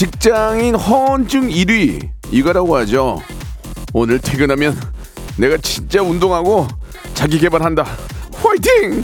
[0.00, 3.22] 직장인 허언증 1위 이거라고 하죠
[3.94, 4.78] 오늘 퇴근하면
[5.38, 6.68] 내가 진짜 운동하고
[7.14, 7.86] 자기 개발한다
[8.34, 9.02] 화이팅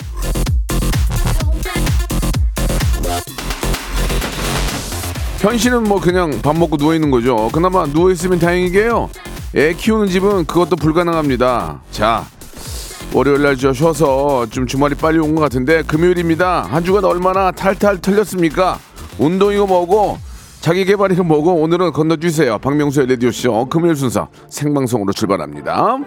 [5.40, 7.48] 현실은 뭐 그냥 밥 먹고 누워 있는 거죠.
[7.52, 9.10] 그나마 누워 있으면 다행이게요.
[9.56, 11.82] 애 키우는 집은 그것도 불가능합니다.
[11.90, 12.24] 자,
[13.12, 16.68] 월요일 날 저 쉬어서 좀 주말이 빨리 온 것 같은데 금요일입니다.
[16.70, 18.78] 한 주간 얼마나 탈탈 털렸습니까?
[19.18, 20.18] 운동이고 뭐고
[20.62, 22.58] 자기 개발이고 뭐고 오늘은 건너주세요.
[22.58, 25.98] 박명수의 라디오 쇼 금요일 순서 생방송으로 출발합니다.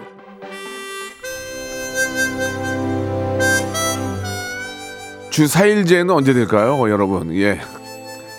[5.28, 7.34] 주 4일제는 언제 될까요, 여러분?
[7.34, 7.60] 예.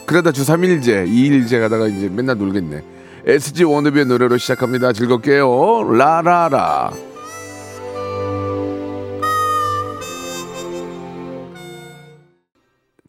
[0.08, 2.82] 그러다 주 3일제, 2일제 가다가 이제 맨날 놀겠네.
[3.28, 4.94] SG 워너비의 노래로 시작합니다.
[4.94, 5.84] 즐겁게요.
[5.94, 6.92] 라라라.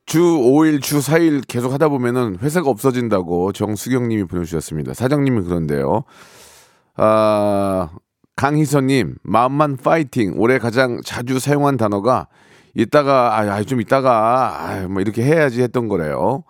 [0.09, 4.95] 주 5일, 주 4일 계속 하다 보면은 회사가 없어진다고 정수경 님이 보내주셨습니다.
[4.95, 6.05] 사장님이 그런데요.
[6.97, 7.91] 아,
[8.35, 10.33] 강희선님, 마음만 파이팅.
[10.39, 12.27] 올해 가장 자주 사용한 단어가
[12.75, 16.43] 이따가, 아, 아, 좀 이따가, 아, 뭐 이렇게 해야지 했던 거래요.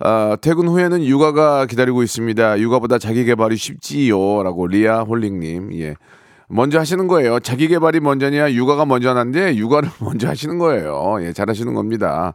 [0.00, 2.58] 아, 퇴근 후에는 육아가 기다리고 있습니다.
[2.58, 4.42] 육아보다 자기 개발이 쉽지요.
[4.42, 5.72] 라고 리아 홀링님.
[5.74, 5.94] 예.
[6.48, 7.40] 먼저 하시는 거예요.
[7.40, 11.16] 자기 개발이 먼저냐, 육아가 먼저난데, 육아를 먼저 하시는 거예요.
[11.20, 12.34] 예, 잘하시는 겁니다.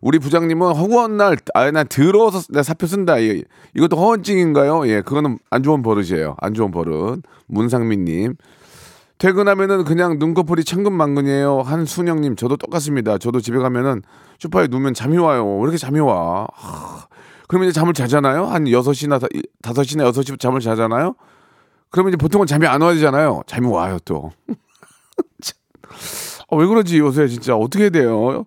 [0.00, 3.18] 우리 부장님은 허구한 날, 아, 나 더러워서 내 사표 쓴다.
[3.18, 4.88] 이, 이것도 허언증인가요?
[4.88, 6.36] 예, 그거는 안 좋은 버릇이에요.
[6.40, 7.22] 안 좋은 버릇.
[7.48, 8.34] 문상민님.
[9.18, 11.60] 퇴근하면은 그냥 눈꺼풀이 천근만근이에요.
[11.60, 13.18] 한순영님, 저도 똑같습니다.
[13.18, 14.00] 저도 집에 가면은
[14.38, 15.46] 소파에 누우면 잠이 와요.
[15.58, 16.46] 왜 이렇게 잠이 와?
[16.54, 17.06] 하,
[17.46, 18.46] 그러면 이제 잠을 자잖아요.
[18.46, 19.20] 한 6시나
[19.62, 21.14] 5시나 6시 잠을 자잖아요.
[21.90, 23.42] 그러면 이제 보통은 잠이 안 와야 되잖아요.
[23.46, 24.32] 잠이 와요, 또.
[26.50, 27.56] 아, 왜 그러지, 요새 진짜.
[27.56, 28.44] 어떻게 돼요?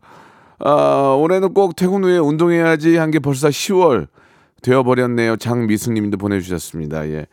[0.60, 4.08] 아, 올해는 꼭 퇴근 후에 운동해야지 한 게 벌써 10월
[4.62, 5.36] 되어버렸네요.
[5.38, 7.08] 장미숙님도 보내주셨습니다.
[7.10, 7.26] 예.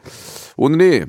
[0.57, 1.05] 오늘이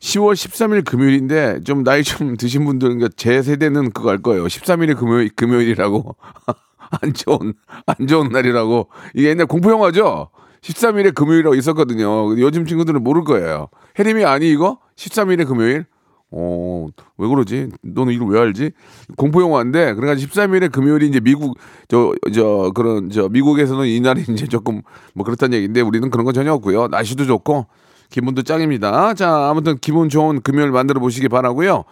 [0.00, 4.44] 10월 13일 금요일인데 좀 나이 좀 드신 분들은 그러니까 제 세대는 그거 알 거예요.
[4.44, 6.16] 13일이 금요일, 금요일이라고.
[7.00, 7.54] 안 좋은,
[7.86, 8.88] 안 좋은 날이라고.
[9.14, 10.28] 이게 옛날 공포 영화죠?
[10.64, 12.38] 13일에 금요일이라고 있었거든요.
[12.40, 13.68] 요즘 친구들은 모를 거예요.
[13.98, 14.78] 혜림이 아니, 이거?
[14.96, 15.84] 13일에 금요일?
[16.30, 16.88] 어,
[17.18, 17.68] 왜 그러지?
[17.82, 18.72] 너는 이걸 왜 알지?
[19.16, 21.58] 공포 영화인데, 그래가지고 13일에 금요일이 이제 미국,
[21.88, 24.82] 저, 저, 그런, 저, 미국에서는 이날이 이제 조금
[25.14, 26.88] 뭐 그렇다는 얘기인데, 우리는 그런 건 전혀 없고요.
[26.88, 27.66] 날씨도 좋고,
[28.10, 29.14] 기분도 짱입니다.
[29.14, 31.84] 자, 아무튼 기분 좋은 금요일 만들어 보시기 바라고요.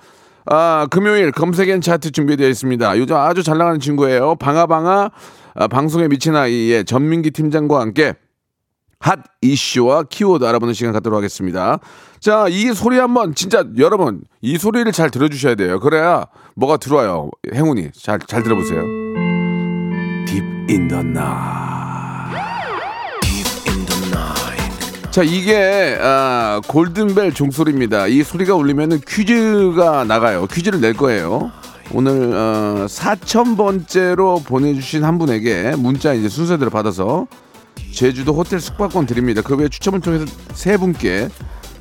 [0.46, 2.98] 아, 금요일 검색엔 차트 준비되어 있습니다.
[2.98, 4.36] 요즘 아주 잘 나가는 친구예요.
[4.36, 5.10] 방아방아
[5.54, 8.14] 아, 방송에 미친 아이의 전민기 팀장과 함께
[9.02, 11.78] 핫 이슈와 키워드 알아보는 시간 갖도록 하겠습니다.
[12.20, 15.80] 자, 이 소리 한번 진짜 여러분 이 소리를 잘 들어주셔야 돼요.
[15.80, 17.30] 그래야 뭐가 들어와요.
[17.52, 18.80] 행운이 잘 잘 들어보세요.
[20.26, 21.82] Deep in the night.
[25.10, 28.06] 자 이게 아, 골든벨 종소리입니다.
[28.06, 30.46] 이 소리가 울리면 퀴즈가 나가요.
[30.46, 31.50] 퀴즈를 낼 거예요.
[31.92, 37.26] 오늘 어, 4천 번째로 보내주신 한 분에게 문자 이제 순서대로 받아서
[37.92, 39.42] 제주도 호텔 숙박권 드립니다.
[39.42, 41.28] 그 외에 추첨을 통해서 세 분께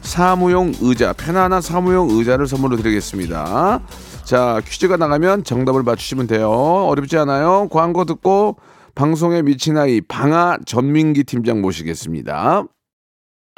[0.01, 3.81] 사무용 의자 편안한 사무용 의자를 선물로 드리겠습니다.
[4.23, 6.49] 자 퀴즈가 나가면 정답을 맞추시면 돼요.
[6.51, 7.67] 어렵지 않아요.
[7.69, 8.57] 광고 듣고
[8.93, 12.63] 방송에 미친 아이 방아 전민기 팀장 모시겠습니다.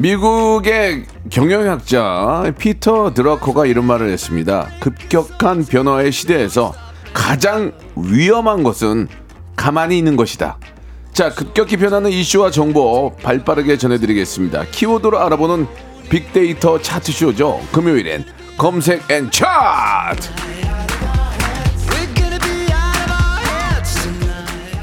[0.00, 4.68] 미국의 경영학자 피터 드러커가 이런 말을 했습니다.
[4.80, 6.72] 급격한 변화의 시대에서
[7.12, 9.08] 가장 위험한 것은
[9.56, 10.56] 가만히 있는 것이다.
[11.12, 14.64] 자, 급격히 변하는 이슈와 정보 발 빠르게 전해드리겠습니다.
[14.70, 15.66] 키워드로 알아보는
[16.08, 17.60] 빅데이터 차트쇼죠.
[17.70, 18.24] 금요일엔
[18.56, 20.30] 검색 N 차트!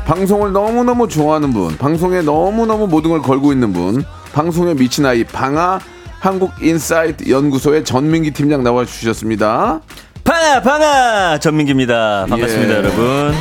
[0.05, 4.05] 방송을 너무너무 좋아하는 분, 방송에 너무너무 모든 걸 걸고 있는 분,
[4.37, 5.79] 방송에 미친 아이 방아
[6.19, 9.81] 한국인사이트 연구소의 전민기 팀장 나와 주셨습니다.
[10.23, 12.27] 방아 방아 전민기입니다.
[12.29, 12.77] 반갑습니다, 예.
[12.77, 13.33] 여러분.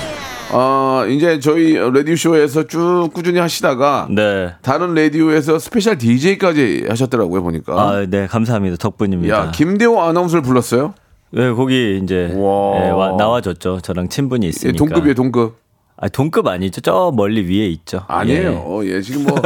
[0.52, 4.54] 어, 이제 저희 라디오쇼에서 쭉 꾸준히 하시다가 네.
[4.62, 7.74] 다른 라디오에서 special DJ까지 하셨더라고요, 보니까.
[7.78, 8.78] 아, 네, 감사합니다.
[8.78, 9.36] 덕분입니다.
[9.36, 10.94] 야, 김대호 아나운서를 불렀어요?
[11.30, 12.86] 네, 거기 이제 와.
[12.86, 13.80] 예, 와- 나와줬죠.
[13.82, 14.78] 저랑 친분이 예, 있으니까.
[14.78, 15.58] 동급이에요, 동급.
[15.98, 16.80] 아, 동급 아니죠.
[16.82, 18.02] 저 멀리 위에 있죠.
[18.08, 18.80] 아니에요.
[18.84, 19.40] 예, 지금 뭐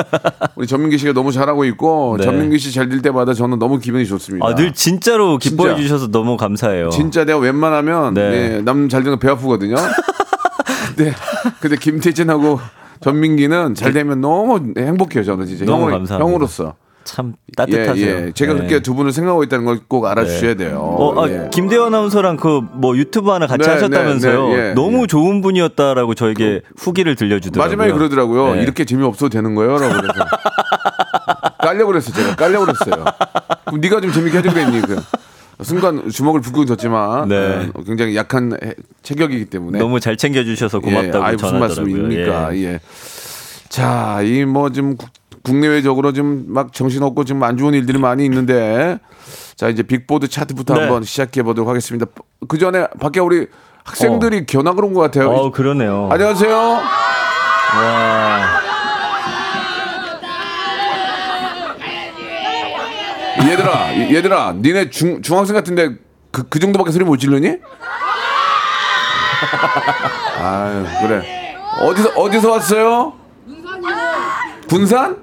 [0.57, 2.25] 우리 전민기 씨가 너무 잘하고 있고 네.
[2.25, 4.45] 전민기 씨 잘 될 때마다 저는 너무 기분이 좋습니다.
[4.47, 5.83] 아, 늘 진짜로 기뻐해 진짜.
[5.83, 6.91] 주셔서 너무 감사해요.
[6.91, 8.31] 진짜 내가 웬만하면 네.
[8.31, 9.77] 네, 남 잘되는 거 배 아프거든요.
[10.97, 11.13] 근데
[11.61, 12.59] 근데 김태진하고
[13.01, 15.25] 전민기는 잘 되면 너무 행복해요.
[15.25, 16.29] 저는 진짜 너무 형을, 감사합니다.
[16.29, 16.75] 형으로서.
[17.05, 18.07] 참 따뜻하세요.
[18.07, 18.33] 예, 예.
[18.33, 18.59] 제가 네.
[18.59, 20.79] 그렇게 두 분을 생각하고 있다는 걸 꼭 알아주셔야 돼요.
[20.79, 21.49] 어, 아, 예.
[21.51, 24.49] 김대호 아나운서랑 그 뭐 유튜브 하나 같이 네, 하셨다면서요.
[24.49, 25.07] 네, 네, 예, 너무 예.
[25.07, 27.65] 좋은 분이었다라고 저에게 후기를 들려주더라고요.
[27.77, 28.55] 마지막에 그러더라고요.
[28.57, 28.63] 네.
[28.63, 29.79] 이렇게 재미없어도 되는 거예요?
[29.79, 30.25] 라고 그래서.
[31.59, 32.15] 깔려고 그랬어요.
[32.15, 33.05] 제가 깔려고 그랬어요.
[33.67, 35.01] 그럼 네가 좀 재밌게 해주그랬니 그.
[35.63, 37.69] 순간 주먹을 붓고 졌지만 네.
[37.75, 41.97] 어, 굉장히 약한 해- 체격이기 때문에 너무 잘 챙겨주셔서 고맙다고 예, 아이, 무슨 전하더라고요.
[41.99, 42.57] 말씀입니까?
[42.57, 42.63] 예.
[42.65, 42.81] 예.
[43.69, 44.97] 자, 이 뭐 좀
[45.43, 48.99] 국내외적으로 좀막 정신없고 좀안 좋은 일들이 많이 있는데
[49.57, 50.81] 자 이제 빅보드 차트부터 네.
[50.81, 52.07] 한번 시작해 보도록 하겠습니다.
[52.49, 53.47] 그 전에 밖에 우리
[53.85, 55.31] 학생들이 견학을 온 것 같아요.
[55.31, 56.09] 어, 그러네요.
[56.11, 56.57] 안녕하세요.
[56.57, 58.61] 와.
[63.43, 65.97] 얘들아, 얘들아, 니네 중, 중학생 같은데
[66.31, 67.57] 그, 그 정도밖에 소리 못 지르니?
[70.43, 71.57] 아유, 그래.
[71.81, 73.13] 어디서, 어디서 왔어요?
[74.69, 75.17] 군산?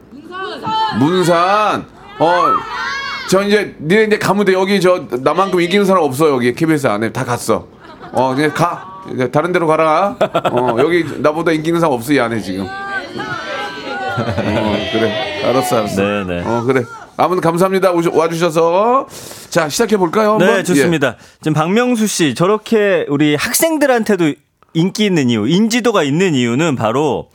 [0.99, 1.85] 문산.
[2.19, 2.43] 어,
[3.29, 4.53] 저 이제, 니네 이제 가면 돼.
[4.53, 6.29] 여기 저, 나만큼 이기는 사람 없어.
[6.29, 7.11] 여기 KBS 안에.
[7.11, 7.67] 다 갔어.
[8.11, 9.03] 어, 그냥 가.
[9.13, 10.15] 이제 다른 데로 가라.
[10.51, 12.13] 어, 여기 나보다 인기는 사람 없어.
[12.13, 12.65] 이 안에 지금.
[12.65, 12.69] 어,
[14.91, 15.43] 그래.
[15.45, 16.01] 알았어, 알았어.
[16.01, 16.43] 네, 네.
[16.45, 16.83] 어, 그래.
[17.17, 17.91] 아무튼 감사합니다.
[17.93, 19.07] 오셔- 와주셔서.
[19.49, 20.31] 자, 시작해 볼까요?
[20.33, 20.47] 한번?
[20.47, 21.15] 네, 좋습니다.
[21.41, 24.33] 지금 박명수 씨 저렇게 우리 학생들한테도
[24.73, 27.29] 인기 있는 이유, 인지도가 있는 이유는 바로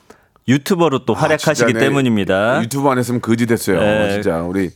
[0.49, 1.17] 유튜버로 또 예.
[1.17, 2.63] 아, 활약하시기 내 때문입니다.
[2.63, 3.81] 유튜브 안 했으면 거지 됐어요.
[3.81, 4.13] 네.
[4.13, 4.71] 진짜 우리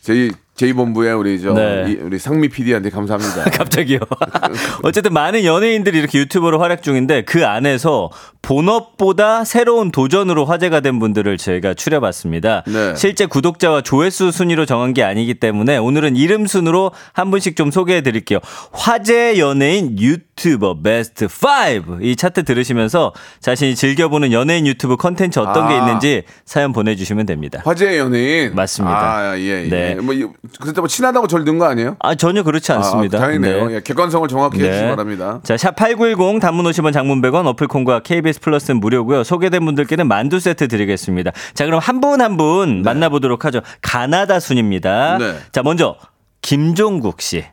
[0.00, 1.86] 제이 제이본부의 우리 저 네.
[1.88, 3.44] 이- 우리 상미 PD한테 감사합니다.
[3.56, 3.98] 갑자기요.
[4.84, 8.10] 어쨌든 많은 연예인들이 이렇게 유튜버로 활약 중인데 그 안에서
[8.42, 12.64] 본업보다 새로운 도전으로 화제가 된 분들을 저희가 추려봤습니다.
[12.66, 12.94] 네.
[12.96, 18.02] 실제 구독자와 조회수 순위로 정한 게 아니기 때문에 오늘은 이름 순으로 한 분씩 좀 소개해
[18.02, 18.40] 드릴게요.
[18.72, 21.98] 화제 연예인 유튜버 베스트 5.
[22.02, 25.78] 이 차트 들으시면서 자신이 즐겨보는 연예인 유튜브 컨텐츠 어떤 게 아.
[25.78, 27.62] 있는지 사연 보내주시면 됩니다.
[27.64, 28.96] 화제 연예인 맞습니다.
[29.30, 29.68] 아, 예, 예.
[29.68, 29.94] 네.
[29.94, 31.96] 뭐 이- 그때 뭐 친하다고 절든거 아니에요?
[32.00, 33.18] 아, 전혀 그렇지 않습니다.
[33.18, 33.68] 아, 다행이네요.
[33.68, 33.74] 네.
[33.76, 34.66] 예, 객관성을 정확히 네.
[34.68, 35.40] 해주시기 바랍니다.
[35.44, 39.22] 자, 샵 8910 단문 50원 장문 100원 어플 콩과 KBS 플러스는 무료고요.
[39.24, 41.30] 소개된 분들께는 만두 세트 드리겠습니다.
[41.54, 43.60] 자, 그럼 한 분 한분 만나보도록 하죠.
[43.80, 45.18] 가나다 순입니다.
[45.18, 45.36] 네.
[45.52, 45.96] 자, 먼저
[46.40, 47.44] 김종국 씨.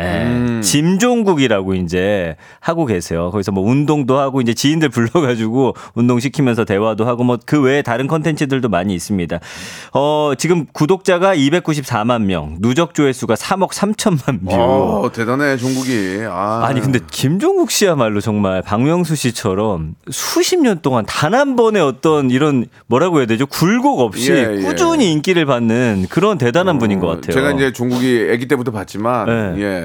[0.00, 0.60] 예, 음.
[0.62, 3.30] 짐종국이라고 이제 하고 계세요.
[3.30, 8.06] 거기서 뭐 운동도 하고 이제 지인들 불러가지고 운동 시키면서 대화도 하고 뭐 그 외에 다른
[8.06, 9.40] 컨텐츠들도 많이 있습니다.
[9.94, 14.54] 어, 지금 구독자가 294만 명, 누적 조회수가 3억 3천만 view.
[14.54, 16.20] 어, 대단해 종국이.
[16.28, 22.30] 아, 아니 근데 김종국 씨야말로 정말 박명수 씨처럼 수십 년 동안 단 한 번의 어떤
[22.30, 24.62] 이런 뭐라고 해야 되죠 굴곡 없이 예, 예.
[24.62, 27.32] 꾸준히 인기를 받는 그런 대단한 분인 것 같아요.
[27.32, 29.26] 제가 이제 종국이 아기 때부터 봤지만
[29.56, 29.62] 네.
[29.62, 29.81] 예.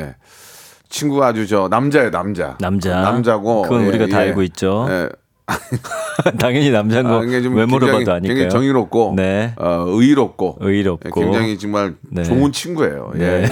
[0.90, 2.58] 친구가 아주 저 남자예요, 남자.
[2.60, 3.02] 남자.
[3.02, 3.64] 남자고.
[3.64, 4.30] 그건 예, 우리가 다 예.
[4.30, 4.86] 알고 있죠.
[4.90, 5.10] 예.
[6.40, 8.36] 당연히 남자인 거 아, 이게 좀 외모로 굉장히, 봐도 아니까요.
[8.36, 9.54] 굉장히 정의롭고, 네.
[9.56, 11.22] 어, 의롭고, 의롭고.
[11.22, 12.24] 예, 굉장히 정말 네.
[12.24, 13.12] 좋은 친구예요.
[13.16, 13.44] 예, 네.
[13.44, 13.50] 예.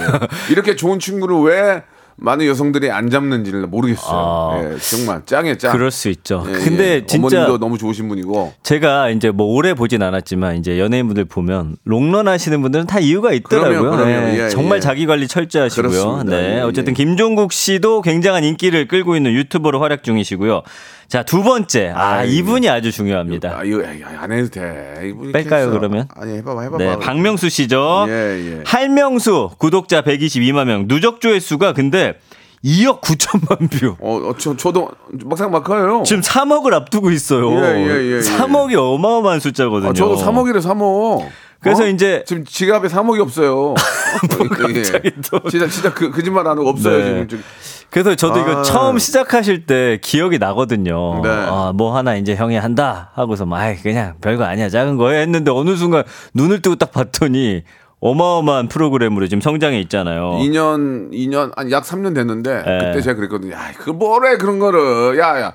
[0.50, 1.82] 이렇게 좋은 친구를 왜
[2.16, 4.10] 많은 여성들이 안 잡는지를 모르겠어요.
[4.10, 4.58] 아.
[4.62, 5.72] 예, 정말 짱에 짱.
[5.72, 6.44] 그럴 수 있죠.
[6.48, 7.06] 예, 근데 예.
[7.06, 8.54] 진짜 어머님도 너무 좋으신 분이고.
[8.62, 13.80] 제가 이제 뭐 오래 보진 않았지만 이제 연예인분들 보면 롱런 하시는 분들은 다 이유가 있더라고요.
[13.80, 14.26] 그럼요, 그럼요.
[14.26, 14.80] 네, 예, 정말 예.
[14.80, 15.90] 자기 관리 철저하시고요.
[15.90, 16.36] 그렇습니다.
[16.36, 16.56] 네.
[16.56, 16.94] 예, 어쨌든 예.
[16.94, 20.62] 김종국 씨도 굉장한 인기를 끌고 있는 유튜버로 활약 중이시고요.
[21.08, 21.92] 자, 두 번째.
[21.94, 22.32] 아, 아이고.
[22.32, 23.58] 이분이 아주 중요합니다.
[23.58, 25.12] 아, 이거 야, 안 해도 돼.
[25.32, 25.70] 뺄까요, 캐스터.
[25.70, 26.08] 그러면?
[26.16, 26.78] 아니, 해봐봐, 해봐봐.
[26.84, 28.06] 네, 박명수 씨죠.
[28.08, 28.62] 예, 예.
[28.66, 30.88] 할명수 구독자 122만 명.
[30.88, 32.18] 누적 조회수가 근데
[32.64, 33.96] 2억 9천만 view.
[34.00, 34.90] 어, 어, 저, 저도
[35.24, 36.02] 막상막하요.
[36.04, 37.52] 지금 3억을 앞두고 있어요.
[37.52, 38.18] 예, 예, 예, 예.
[38.18, 39.90] 3억이 어마어마한 숫자거든요.
[39.90, 41.28] 아, 저도 3억이래, 3억.
[41.60, 43.74] 그래서 이제 지금 지갑에 3억이 없어요.
[44.50, 45.48] 갑자기 또.
[45.48, 47.26] 진짜 진짜 그 거짓말 안 하고 없어요 네.
[47.26, 47.42] 지금.
[47.96, 48.62] 그래서 저도 이거 아.
[48.62, 51.22] 처음 시작하실 때 기억이 나거든요.
[51.22, 51.30] 네.
[51.30, 55.50] 아, 뭐 하나 이제 형이 한다 하고서 막 아이, 그냥 별거 아니야 작은 거에 했는데
[55.50, 57.62] 어느 순간 눈을 뜨고 딱 봤더니
[58.00, 60.32] 어마어마한 프로그램으로 지금 성장해 있잖아요.
[60.32, 62.78] 2년 2년 아니 약 3년 됐는데 네.
[62.84, 63.54] 그때 제가 그랬거든요.
[63.54, 65.54] 야, 그 뭐래 그런 거를 야야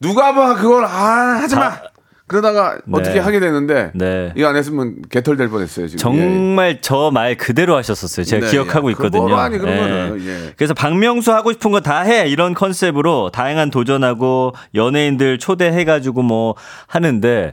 [0.00, 1.68] 누가 봐 그걸 아 하지 마.
[1.68, 1.82] 다-
[2.28, 2.98] 그러다가 네.
[2.98, 4.32] 어떻게 하게 되는데 네.
[4.36, 6.14] 이거 안 했으면 개털 될 뻔했어요 지금.
[6.14, 6.20] 예, 예.
[6.20, 8.24] 정말 저말 그대로 하셨었어요.
[8.24, 8.92] 제가 네, 기억하고 예.
[8.92, 9.34] 있거든요.
[9.36, 10.52] 아니, 그런 거는, 예.
[10.56, 12.28] 그래서 박명수 하고 싶은 거 다 해.
[12.28, 16.54] 이런 컨셉으로 다양한 도전하고 연예인들 초대해가지고 뭐
[16.86, 17.52] 하는데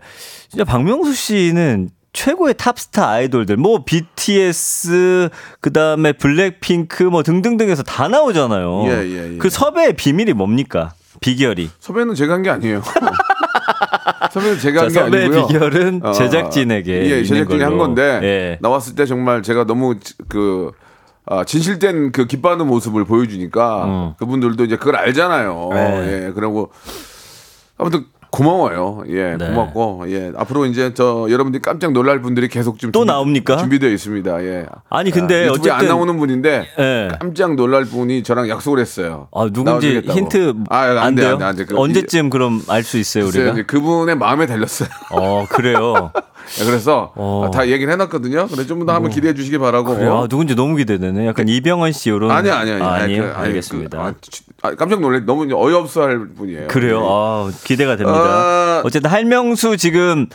[0.49, 5.29] 진짜 박명수 씨는 최고의 탑스타 아이돌들 뭐 BTS
[5.61, 8.83] 그다음에 블랙핑크 뭐 등등등에서 다 나오잖아요.
[8.87, 9.37] 예, 예, 예.
[9.37, 10.93] 그 섭외의 비밀이 뭡니까?
[11.25, 11.69] 비결이.
[11.79, 12.81] 섭외는 제가 한 게 아니에요.
[14.31, 15.47] 섭외는 제가 한 게 아니고요.
[15.47, 17.83] 비결은 어, 제작진에게 예, 제작진이 한 걸로.
[17.95, 18.57] 건데 예.
[18.61, 19.95] 나왔을 때 정말 제가 너무
[20.27, 20.71] 그
[21.25, 24.13] 아, 진실된 그 기뻐하는 모습을 보여주니까 음.
[24.19, 25.69] 그분들도 이제 그걸 알잖아요.
[25.73, 26.25] 네.
[26.27, 26.71] 예, 그리고
[27.77, 29.03] 아무튼 고마워요.
[29.09, 29.47] 예, 네.
[29.47, 33.57] 고맙고 예 앞으로 이제 저 여러분들이 깜짝 놀랄 분들이 계속 좀또 준비- 나옵니까?
[33.57, 34.43] 준비되어 있습니다.
[34.43, 34.65] 예.
[34.89, 37.07] 아니, 근데 아, 유튜브에 안 어쨌든- 나오는 분인데 예.
[37.19, 39.27] 깜짝 놀랄 분이 저랑 약속을 했어요.
[39.33, 39.63] 아, 누군지
[39.93, 40.19] 나와주겠다고.
[40.19, 41.31] 힌트 아, 안, 안 돼, 돼요?
[41.33, 41.65] 안 돼, 안 돼.
[41.65, 43.53] 그- 언제쯤 그럼 알 수 있어요, 우리가?
[43.65, 44.89] 그분의 마음에 달렸어요.
[45.11, 46.11] 어, 그래요.
[46.59, 47.49] 네, 그래서 어.
[47.53, 48.47] 다 얘기를 해놨거든요.
[48.47, 49.95] 그래서 좀더 한번 기대해 주시기 바라고.
[49.95, 50.17] 그래요?
[50.23, 51.27] 아, 누군지 너무 기대되네.
[51.27, 52.31] 약간 이병헌 씨 이런.
[52.31, 52.81] 아니 아니 아니.
[52.83, 53.21] 아, 아니에요?
[53.23, 53.97] 그, 알겠습니다.
[53.97, 55.19] 그, 아, 치- 아, 깜짝 놀래.
[55.21, 56.67] 너무 어이없어할 분이에요.
[56.67, 56.99] 그래요.
[56.99, 57.05] 네.
[57.07, 58.19] 아, 기대가 됩니다.
[58.19, 58.81] 아.
[58.85, 60.27] 어쨌든 할명수 지금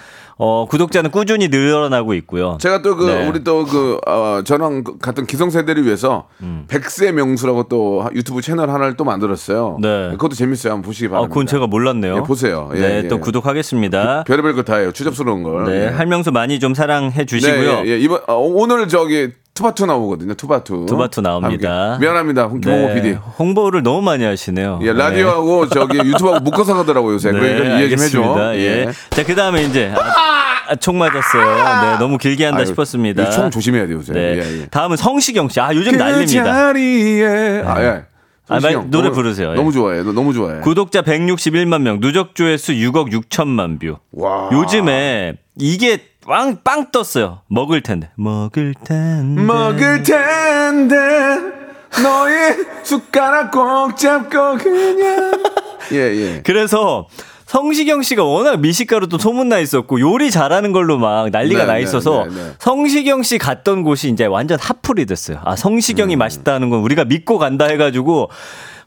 [0.42, 2.56] 어, 구독자는 꾸준히 늘어나고 있고요.
[2.62, 3.28] 제가 또그 네.
[3.28, 6.28] 우리 또그 어, 저랑 그 같은 기성세대를 위해서
[6.66, 9.76] 백세 명수라고 또 하- 유튜브 채널 하나를 또 만들었어요.
[9.82, 10.08] 네.
[10.12, 10.72] 그것도 재밌어요.
[10.72, 11.28] 한번 보시기 아, 바랍니다.
[11.28, 12.16] 그건 제가 몰랐네요.
[12.16, 12.70] 예, 보세요.
[12.74, 13.08] 예, 네, 예.
[13.08, 14.24] 또 구독하겠습니다.
[14.24, 14.92] 별의별 거다 해요.
[14.92, 15.64] 추접스러운 걸.
[15.64, 15.86] 네, 예.
[15.88, 17.82] 할명수 많이 좀 사랑해 주시고요.
[17.82, 17.98] 네, 예, 예.
[17.98, 20.34] 이번 어, 오늘 저기 투바투 나오거든요.
[20.34, 20.86] 투바투.
[20.88, 21.92] 투바투 나옵니다.
[21.92, 22.06] 함께.
[22.06, 22.48] 미안합니다.
[22.48, 23.18] 김홍호 네, PD.
[23.38, 24.80] 홍보를 너무 많이 하시네요.
[24.82, 27.30] 예, 라디오하고 저기 유튜브하고 묶어서 가더라고요, 요새.
[27.30, 28.18] 네, 그러니까 이해 좀 해줘.
[28.22, 28.56] 알겠습니다.
[28.56, 28.88] 예.
[29.10, 29.92] 자, 그 다음에 이제.
[29.94, 31.44] 아, 총 맞았어요.
[31.92, 33.22] 네, 너무 길게 한다 아유, 싶었습니다.
[33.24, 34.12] 이총 조심해야 돼요, 요새.
[34.14, 34.20] 네.
[34.38, 34.66] 예, 예.
[34.66, 35.60] 다음은 성시경 씨.
[35.60, 36.44] 아, 요즘 그 난립니다.
[36.44, 37.62] 자리에.
[37.66, 38.04] 아, 예.
[38.50, 39.52] 아, 말- 노래 너무- 부르세요.
[39.52, 39.54] 예.
[39.54, 40.02] 너무 좋아해.
[40.02, 40.60] 너- 너무 좋아해.
[40.60, 43.96] 구독자 161만 명, 누적 조회수 6억 6천만 view.
[44.12, 44.48] 와.
[44.52, 47.40] 요즘에 이게 빵, 빵 떴어요.
[47.48, 48.10] 먹을 텐데.
[48.16, 49.42] 먹을 텐데.
[49.42, 50.96] 먹을 텐데
[52.02, 55.32] 너의 숟가락 꼭 잡고 그냥
[55.92, 56.42] 예 예.
[56.44, 57.06] 그래서
[57.54, 61.82] 성시경 씨가 워낙 미식가로 또 소문나 있었고 요리 잘하는 걸로 막 난리가 네, 나 네,
[61.82, 62.50] 있어서 네, 네.
[62.60, 65.40] 성시경 씨 갔던 곳이 이제 완전 핫플이 됐어요.
[65.44, 66.18] 아 성시경이 음.
[66.20, 68.30] 맛있다는 건 우리가 믿고 간다 해가지고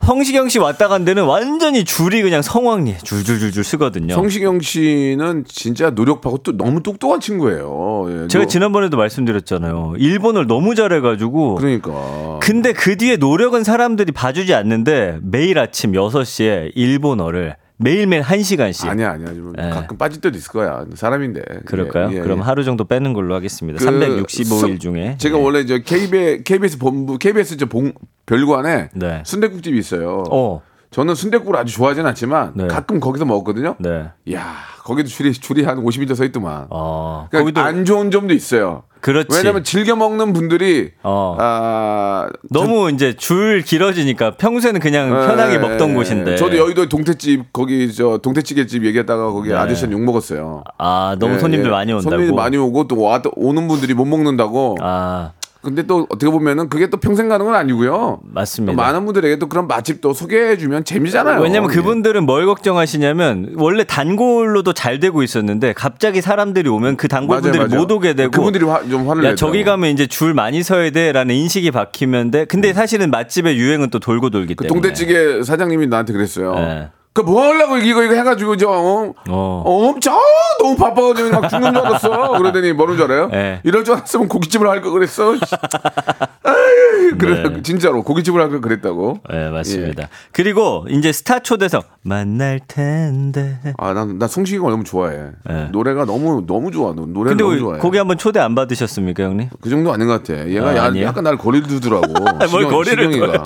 [0.01, 4.13] 성시경 씨 왔다 간 데는 완전히 줄이 그냥 성황리에 줄줄줄줄 쓰거든요.
[4.15, 8.05] 성시경 씨는 진짜 노력하고 또 너무 똑똑한 친구예요.
[8.24, 9.96] 예, 제가 너- 지난번에도 말씀드렸잖아요.
[9.98, 17.58] 일본을 너무 잘해가지고 그러니까 근데 그 뒤에 노력은 사람들이 봐주지 않는데 매일 아침 6시에 일본어를
[17.77, 18.88] 매일매일 1시간씩.
[18.88, 19.70] 아니야 아니야 좀 예.
[19.70, 21.42] 가끔 빠질 때도 있을 거야 사람인데.
[21.65, 22.10] 그럴까요?
[22.12, 22.44] 예, 예, 그럼 예.
[22.44, 23.80] 하루 정도 빼는 걸로 하겠습니다.
[23.80, 25.15] 그 365일 수- 중에.
[25.18, 25.44] 제가 네.
[25.44, 27.94] 원래 저 KBS, KBS 본부 KBS 저 봉,
[28.25, 29.24] 별관에 네.
[29.25, 30.24] 순대국집이 있어요.
[30.32, 30.62] 어.
[30.92, 32.68] 저는 순대국을 아주 좋아하진 않지만 네.
[32.68, 33.75] 가끔 거기서 먹었거든요.
[33.80, 34.12] 네.
[34.25, 34.53] 이야
[34.84, 36.68] 거기도 줄이 줄이 한 50m 서 있더만.
[36.70, 37.27] 어.
[37.32, 38.84] 그러니까 거기도 안 좋은 점도 있어요.
[39.04, 39.28] 그렇지.
[39.36, 41.36] 왜냐면 즐겨 먹는 분들이 어.
[41.38, 45.94] 아 너무 이제 줄 길어지니까 평소에는 그냥 편하게 예, 먹던 예.
[45.94, 46.36] 곳인데.
[46.38, 49.56] 저도 여의도 동태집 거기 저 동태찌개집 얘기했다가 거기 네.
[49.56, 50.64] 아저씨는 욕 먹었어요.
[50.78, 51.72] 아, 너무 예, 손님들 예.
[51.72, 52.12] 많이 온다고.
[52.12, 54.78] 손님이 많이 오고 또 와, 오는 분들이 못 먹는다고.
[54.82, 58.20] 아, 근데 또 어떻게 보면은 그게 또 평생 가는 건 아니고요.
[58.24, 58.74] 맞습니다.
[58.74, 61.41] 또 많은 분들에게 또 그런 맛집 또 소개해주면 재미잖아요.
[61.41, 61.75] 왜냐면 예.
[61.75, 67.75] 그분들은 뭘 걱정하시냐면 원래 단골로도 잘 되고 있었는데 갑자기 사람들이 오면 그 단골분들이.
[67.75, 69.36] 못 오게 되고 그분들이 화, 좀 화를 야 내더라고요.
[69.36, 72.46] 저기 가면 이제 줄 많이 서야 돼라는 인식이 박히면 돼.
[72.46, 74.82] 근데 사실은 맛집의 유행은 또 돌고 돌기 그 때문에.
[74.82, 76.55] 동태찌개 사장님이 나한테 그랬어요.
[76.55, 76.89] 네.
[77.13, 79.63] 그뭐 하려고 이거 이거 해가지고 저 어, 어.
[79.65, 80.17] 엄청
[80.60, 82.38] 너무 바빠가지고 막 죽는 줄 알았어.
[82.38, 83.27] 그러더니 뭐는 줄 알아요?
[83.29, 83.60] 네.
[83.63, 85.34] 이럴 줄 알았으면 고깃집을 할거 그랬어.
[86.43, 87.62] 아유, 그래 네.
[87.62, 89.20] 진짜로 고깃집을 할거 그랬다고.
[89.29, 90.08] 네, 맞습니다.
[90.32, 93.60] 그리고 이제 스타 초대석 만날 텐데.
[93.77, 95.17] 아, 난, 나 송시기가 너무 좋아해.
[95.48, 95.70] 네.
[95.72, 96.93] 노래가 너무, 너무 좋아.
[96.93, 97.79] 노- 노래를 근데 너무 왜 좋아해.
[97.79, 99.50] 거기 한번 초대 안 받으셨습니까, 형님?
[99.62, 100.48] 그 정도 아닌 것 같아.
[100.48, 101.01] 얘가 아, 야-?
[101.03, 102.08] 약간 날 거리를 두더라고.
[102.51, 103.46] 뭘 거리를 시경이가.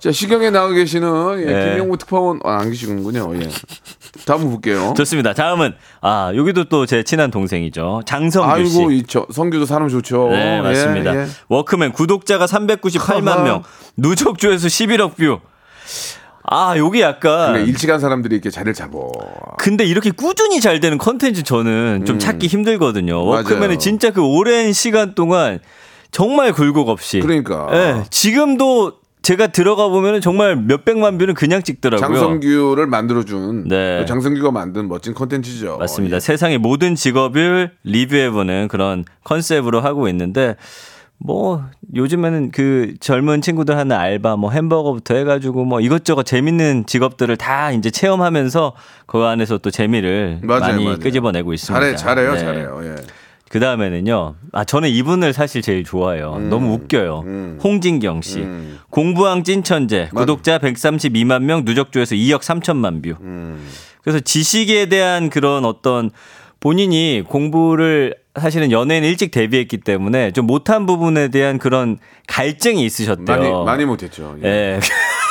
[0.00, 1.70] 자, 시경이 나와 계시는 예, 네.
[1.72, 3.34] 김영우 특파원 아, 안 계시군요.
[3.36, 3.48] 예.
[4.24, 4.94] 다음 볼게요.
[4.96, 5.34] 좋습니다.
[5.34, 8.02] 다음은 아 여기도 또 제 친한 동생이죠.
[8.06, 8.78] 장성규 씨.
[8.78, 10.28] 아이고, 이 저, 성규도 사람 좋죠.
[10.30, 11.16] 네, 예, 맞습니다.
[11.16, 11.26] 예.
[11.48, 13.44] 워크맨 구독자가 398만 커먼.
[13.44, 13.62] 명,
[13.96, 15.40] 누적 조회수 11억 뷰.
[16.46, 19.10] 아, 여기 약간 그러니까 일찍한 사람들이 이렇게 자리를 잡어.
[19.58, 23.22] 근데 이렇게 꾸준히 잘 되는 컨텐츠 저는 좀 찾기 힘들거든요.
[23.22, 23.28] 음.
[23.28, 25.58] 워크맨은 진짜 그 오랜 시간 동안
[26.10, 27.20] 정말 굴곡 없이.
[27.20, 27.68] 그러니까.
[27.72, 28.92] 예, 지금도
[29.24, 32.06] 제가 들어가 보면 정말 몇백만 뷰는 그냥 찍더라고요.
[32.06, 34.00] 장성규를 만들어준 네.
[34.00, 35.78] 또 장성규가 만든 멋진 컨텐츠죠.
[35.78, 36.16] 맞습니다.
[36.16, 36.20] 예.
[36.20, 40.56] 세상의 모든 직업을 리뷰해보는 그런 컨셉으로 하고 있는데
[41.16, 41.64] 뭐
[41.94, 47.90] 요즘에는 그 젊은 친구들 하는 알바 뭐 햄버거부터 해가지고 뭐 이것저것 재밌는 직업들을 다 이제
[47.90, 48.74] 체험하면서
[49.06, 50.98] 그 안에서 또 재미를 맞아요, 많이 맞아요.
[50.98, 51.80] 끄집어내고 있습니다.
[51.80, 52.38] 잘해, 잘해요, 네.
[52.40, 52.80] 잘해요.
[52.84, 52.96] 예.
[53.54, 54.34] 그 다음에는요.
[54.50, 56.38] 아 저는 이분을 사실 제일 좋아해요.
[56.50, 57.58] 너무 웃겨요.
[57.62, 58.40] 홍진경 씨.
[58.40, 58.80] 음.
[58.90, 60.10] 공부왕 찐천재.
[60.12, 63.14] 구독자 132만 명, 누적 조회수 2억 3천만 뷰.
[63.20, 63.64] 음.
[64.02, 66.10] 그래서 지식에 대한 그런 어떤
[66.58, 73.24] 본인이 공부를 사실은 연예인 일찍 데뷔했기 때문에 좀 못한 부분에 대한 그런 갈증이 있으셨대요.
[73.38, 74.36] 많이 많이 못했죠.
[74.42, 74.48] 예.
[74.48, 74.80] 예.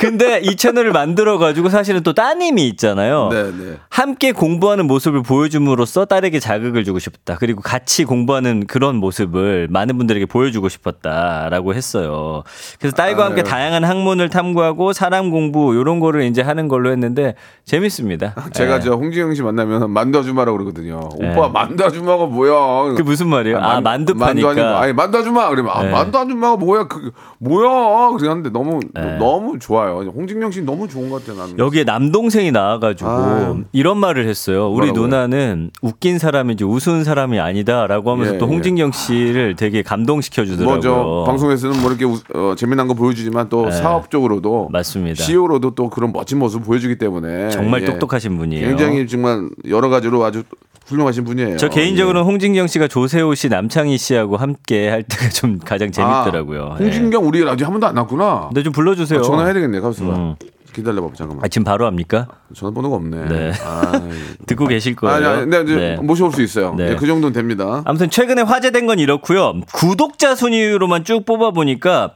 [0.00, 3.28] 근데 이 채널을 만들어 가지고 사실은 또 따님이 있잖아요.
[3.30, 3.76] 네, 네.
[3.90, 7.36] 함께 공부하는 모습을 보여줌으로써 딸에게 자극을 주고 싶다.
[7.38, 12.44] 그리고 같이 공부하는 그런 모습을 많은 분들에게 보여주고 싶었다라고 했어요.
[12.78, 13.50] 그래서 딸과 함께 아유.
[13.50, 17.34] 다양한 학문을 탐구하고 사람 공부 이런 거를 이제 하는 걸로 했는데
[17.66, 18.34] 재밌습니다.
[18.54, 18.80] 제가 예.
[18.80, 21.10] 저 홍진영 씨 만나면 만두 아줌마라고 그러거든요.
[21.20, 21.30] 네.
[21.36, 22.94] 오빠 만두 아줌마가 뭐야?
[22.94, 23.58] 그 무슨 말이에요?
[23.58, 24.50] 아, 만두 만두 파니까.
[24.50, 24.80] 아줌마.
[24.80, 25.90] 아니 만두 아줌마 그러면 아, 네.
[25.90, 26.84] 만두 아줌마가 뭐야?
[26.88, 28.16] 그 뭐야?
[28.16, 29.18] 그랬는데 너무 네.
[29.18, 29.89] 너무 좋아요.
[29.92, 31.40] 홍진영 씨 너무 좋은 것 같아요.
[31.42, 31.58] 나는.
[31.58, 33.64] 여기에 남동생이 나와가지고 아유.
[33.72, 34.68] 이런 말을 했어요.
[34.70, 35.02] 우리 뭐라고요?
[35.06, 38.50] 누나는 웃긴 사람이지 우스운 사람이 아니다라고 하면서 예, 또 예.
[38.50, 41.24] 홍진경 씨를 되게 감동시켜 주더라고요.
[41.26, 43.72] 방송에서는 뭐 이렇게 우- 어, 재미난 거 보여주지만 또 네.
[43.72, 45.22] 사업적으로도 맞습니다.
[45.22, 47.86] CEO로도 또 그런 멋진 모습 보여주기 때문에 정말 예.
[47.86, 48.66] 똑똑하신 분이에요.
[48.68, 50.42] 굉장히 정말 여러 가지로 아주
[50.90, 51.56] 훌륭하신 분이에요.
[51.56, 56.72] 저 개인적으로는 홍진경 씨가 조세호 씨, 남창희 씨하고 함께 할 때가 좀 가장 재밌더라고요.
[56.72, 58.24] 아, 홍진경 우리 라디오 한 번도 안 났구나.
[58.24, 58.46] 네.
[58.48, 59.20] 근데 좀 불러주세요.
[59.20, 59.80] 아, 전화해야 되겠네.
[59.80, 59.88] 봐.
[60.00, 60.34] 음.
[60.72, 61.44] 기다려봐 잠깐만.
[61.44, 62.28] 아, 지금 바로 합니까?
[62.54, 63.24] 전화번호가 없네.
[63.28, 63.52] 네.
[63.64, 63.92] 아,
[64.46, 65.16] 듣고 계실 거예요.
[65.16, 65.96] 아니, 아니, 네, 이제 네.
[65.96, 66.74] 모셔올 수 있어요.
[66.76, 66.90] 네.
[66.90, 67.82] 네, 그 정도는 됩니다.
[67.84, 69.60] 아무튼 최근에 화제된 건 이렇고요.
[69.72, 72.12] 구독자 순위로만 쭉 뽑아보니까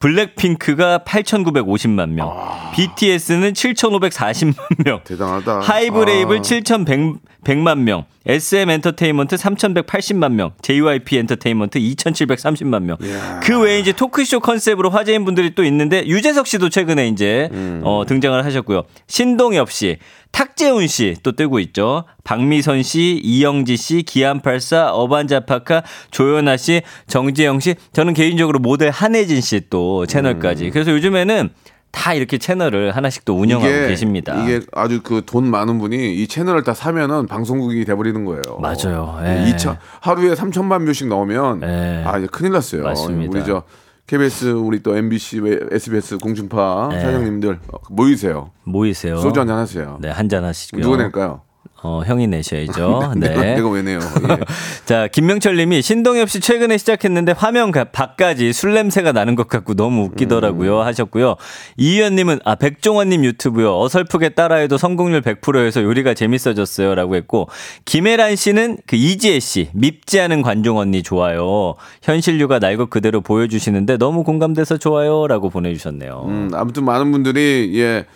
[0.00, 2.30] 블랙핑크가 8,950만 명,
[2.74, 4.54] BTS는 7,540만
[4.84, 5.60] 명, 대단하다.
[5.60, 6.42] 하이브 레이블 아.
[6.42, 7.14] 7,100
[7.58, 12.96] 만 명, SM 엔터테인먼트 3,180만 명, JYP 엔터테인먼트 2,730만 명.
[13.42, 17.80] 그 외에 이제 토크쇼 컨셉으로 화제인 분들이 또 있는데 유재석 씨도 최근에 이제 음.
[17.84, 18.84] 어, 등장을 하셨고요.
[19.06, 19.98] 신동엽 씨,
[20.32, 22.04] 탁재훈 씨 또 뜨고 있죠.
[22.24, 27.74] 박미선 씨, 이영지 씨, 기안84, 어반자카파, 조현아 씨, 정재형 씨.
[27.92, 30.06] 저는 개인적으로 모델 한혜진 씨 또 음.
[30.06, 30.70] 채널까지.
[30.70, 31.50] 그래서 요즘에는
[31.94, 34.34] 다 이렇게 채널을 하나씩 또 운영하고 계십니다.
[34.42, 38.42] 이게 아주 그 돈 많은 분이 이 채널을 다 사면은 방송국이 돼버리는 거예요.
[38.60, 39.18] 맞아요.
[39.22, 39.52] 네, 예.
[39.52, 42.02] 2천 하루에 3천만 뷰씩 나오면 예.
[42.06, 42.82] 아 이제 큰일 났어요.
[42.82, 43.38] 맞습니다.
[43.38, 43.62] 우리 저
[44.06, 45.40] KBS 우리 또 MBC,
[45.72, 47.00] SBS 공중파 예.
[47.00, 48.50] 사장님들 어, 모이세요.
[48.64, 49.16] 모이세요.
[49.16, 49.96] 소주 한잔 하세요.
[50.00, 50.82] 네, 한잔 하시고요.
[50.82, 51.40] 누가 낼까요?
[51.86, 53.12] 어, 형이 내셔야죠.
[53.18, 53.28] 네.
[53.28, 53.98] 내가, 내가 왜 내요?
[54.00, 54.38] 예.
[54.86, 59.74] 자, 김명철 님이 신동엽 씨 최근에 시작했는데 화면 가- 밖까지 술 냄새가 나는 것 같고
[59.74, 60.86] 너무 웃기더라고요 음.
[60.86, 61.36] 하셨고요.
[61.76, 63.78] 이희연 님은 아, 백종원 님 유튜브요.
[63.80, 67.48] 어설프게 따라해도 성공률 100%여서 요리가 재밌어졌어요 라고 했고
[67.84, 71.74] 김혜란 씨는 그 이지혜 씨 밉지 않은 관종 언니 좋아요.
[72.02, 76.24] 현실류가 날 것 그대로 보여주시는데 너무 공감돼서 좋아요 라고 보내주셨네요.
[76.26, 78.06] 음, 아무튼 많은 분들이 예.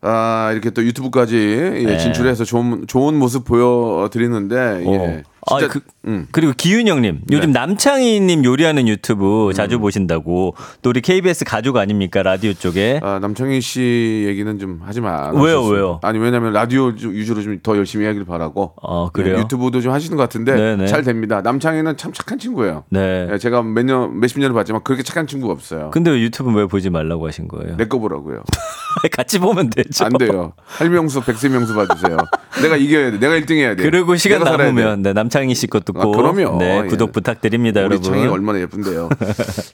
[0.00, 1.98] 아, 이렇게 또 유튜브까지 예, 네.
[1.98, 5.22] 진출해서 좋은 좋은 모습 보여 드리는데 예.
[5.50, 5.58] 어.
[5.58, 6.26] 진짜 아, 그, 음.
[6.32, 7.58] 그리고 기윤영님 요즘 네.
[7.60, 9.52] 남창희님 요리하는 유튜브 음.
[9.52, 15.00] 자주 보신다고 또 우리 KBS 가족 아닙니까 라디오 쪽에 아, 남창희 씨 얘기는 좀 하지
[15.00, 15.30] 마.
[15.30, 16.00] 왜요, 왜요?
[16.02, 18.72] 아니 왜냐면 라디오 주- 위주로 좀 더 열심히 하길 바라고.
[18.80, 19.34] 어, 그래요?
[19.36, 20.86] 네, 유튜브도 좀 하시는 것 같은데 네네.
[20.86, 21.40] 잘 됩니다.
[21.42, 22.84] 남창희는 참 착한 친구예요.
[22.90, 23.28] 네.
[23.32, 25.90] 예, 제가 몇 년, 몇십 년을 봤지만 그렇게 착한 친구가 없어요.
[25.92, 27.76] 근데 왜 유튜브 왜 보지 말라고 하신 거예요?
[27.76, 28.42] 내 거 보라고요.
[29.12, 30.04] 같이 보면 되죠.
[30.04, 30.52] 안 돼요.
[30.66, 32.16] 할명수, 백세명수 봐주세요.
[32.62, 33.18] 내가 이겨야 돼.
[33.18, 33.82] 내가 1등 해야 돼.
[33.82, 34.38] 그리고 시간.
[34.42, 36.58] 남으면 네, 남창 희 씨 것도 아, 꼭 그럼요.
[36.58, 36.86] 네, 예.
[36.88, 38.02] 구독 부탁드립니다, 우리 여러분.
[38.02, 39.08] 창이 얼마나 예쁜데요.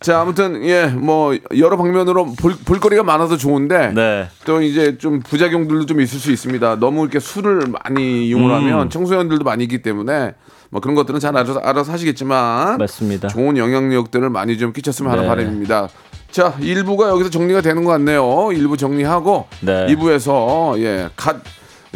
[0.01, 4.29] 자, 아무튼 예, 뭐 여러 방면으로 볼, 볼거리가 많아서 좋은데 네.
[4.45, 6.79] 또 이제 좀 부작용들도 좀 있을 수 있습니다.
[6.81, 8.55] 너무 이렇게 술을 많이 이용을 음.
[8.57, 10.35] 하면 청소년들도 많이 있기 때문에
[10.71, 13.29] 뭐 그런 것들은 잘 알아서, 알아서 하시겠지만 맞습니다.
[13.29, 15.29] 좋은 영향력들을 많이 좀 끼쳤으면 하는 네.
[15.29, 15.89] 바람입니다.
[16.31, 18.25] 자, 1부가 여기서 정리가 되는 것 같네요.
[18.25, 19.87] 1부 정리하고 네.
[19.87, 21.37] 2부에서 예, 갓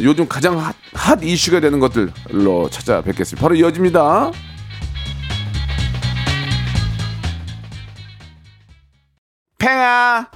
[0.00, 3.40] 요즘 가장 핫, 핫 이슈가 되는 것들로 찾아뵙겠습니다.
[3.40, 4.30] 바로 이어집니다.
[9.58, 10.26] 팽아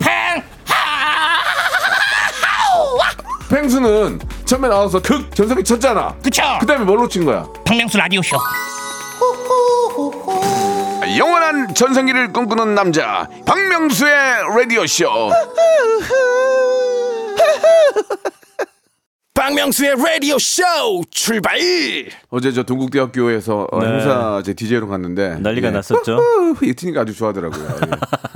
[3.49, 6.17] 팽수는 처음에 나와서 극 전성기 쳤잖아.
[6.23, 7.47] 그쵸 그다음에 뭘로 친 거야?
[7.65, 8.37] 박명수 라디오쇼
[11.19, 14.13] 영원한 전성기를 꿈꾸는 남자 박명수의
[14.57, 15.07] 라디오 쇼.
[19.47, 20.63] 박명수의 라디오 쇼
[21.11, 21.59] 출발.
[22.31, 23.89] 어제 저 동국대학교에서 어, 네.
[23.89, 25.71] 행사 제 DJ로 갔는데 난리가 예.
[25.73, 26.21] 났었죠.
[26.63, 27.65] 이 트니까 아주 좋아하더라고요.
[27.87, 27.91] 예.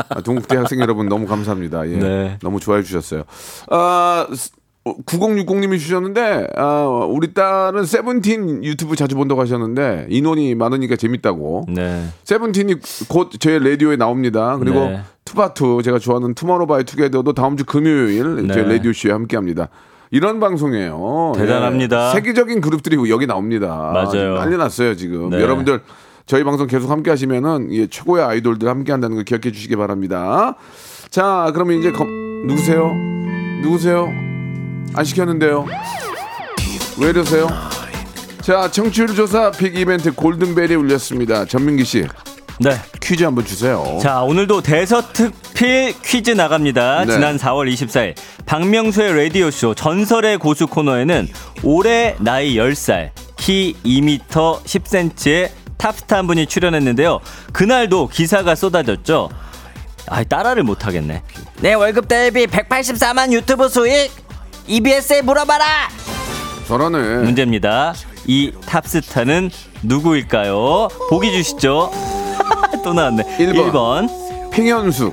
[0.09, 1.88] 아, 동국대 학생 여러분 너무 감사합니다.
[1.88, 1.97] 예.
[1.97, 2.38] 네.
[2.42, 3.23] 너무 좋아해 주셨어요.
[3.71, 4.51] 아, 스-
[4.85, 11.66] 9060님이 주셨는데 아, 우리 딸은 세븐틴 유튜브 자주 본다고 하셨는데 인원이 많으니까 재밌다고.
[11.69, 12.05] 네.
[12.25, 12.75] 세븐틴이
[13.07, 14.57] 곧 저희 라디오에 나옵니다.
[14.59, 15.03] 그리고 네.
[15.25, 18.55] 투바투 제가 좋아하는 투모로우바이투게더도 다음 주 금요일 네.
[18.55, 19.69] 저희 라디오 쇼에 함께합니다.
[20.16, 21.33] 이런 방송이에요.
[21.37, 22.09] 대단합니다.
[22.09, 22.12] 예.
[22.14, 23.90] 세계적인 그룹들이 여기 나옵니다.
[23.92, 24.35] 맞아요.
[24.38, 25.29] 난리 났어요 지금.
[25.29, 25.42] 네.
[25.42, 25.81] 여러분들
[26.24, 30.57] 저희 방송 계속 함께 하시면은 예, 최고의 아이돌들 함께 한다는 걸 기억해 주시기 바랍니다.
[31.11, 32.09] 자, 그러면 이제 검-
[32.46, 32.90] 누구세요?
[33.62, 34.09] 누구세요?
[34.94, 35.66] 안 시켰는데요.
[36.98, 37.46] 왜 이러세요?
[38.40, 41.44] 자, 청취율 조사 빅 이벤트 골든벨이 울렸습니다.
[41.44, 42.07] 전민기 씨
[42.59, 42.77] 네.
[43.01, 43.99] 퀴즈 한번 주세요.
[44.03, 47.05] 자, 오늘도 대서특필 퀴즈 나갑니다.
[47.05, 47.12] 네.
[47.12, 48.14] 지난 4월 24일
[48.47, 51.29] 박명수의 라디오쇼 전설의 고수 코너에는
[51.62, 57.21] 올해 나이 10살, 키 2m 10cm의 탑스타 한 분이 출연했는데요.
[57.53, 59.29] 그날도 기사가 쏟아졌죠.
[60.09, 61.23] 아, 따라를 못 하겠네.
[61.61, 64.11] 내 월급 대비 184만 유튜브 수익
[64.66, 65.64] EBS에 물어봐라.
[66.69, 67.25] 저러네.
[67.25, 67.95] 문제입니다.
[68.27, 69.51] 이 탑스타는
[69.83, 70.88] 누구일까요?
[71.11, 71.92] 보기 주시죠.
[72.85, 73.37] 또 나왔네.
[73.40, 74.06] 일 번.
[74.06, 75.12] 1번, 팽현수,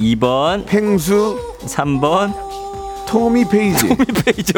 [0.00, 2.34] 2번, 팽수, 3번
[3.06, 3.88] 토미 페이지.
[4.24, 4.52] 페이지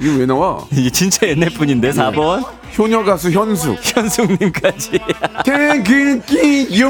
[0.00, 0.64] 이거 왜 나와?
[0.72, 2.44] 이게 진짜 옛날 분인데 4번
[2.78, 3.78] 효녀 가수 현숙.
[3.82, 4.98] 현숙님까지
[5.44, 6.88] 태극기요.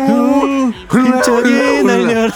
[0.90, 2.30] 힘차게 날려라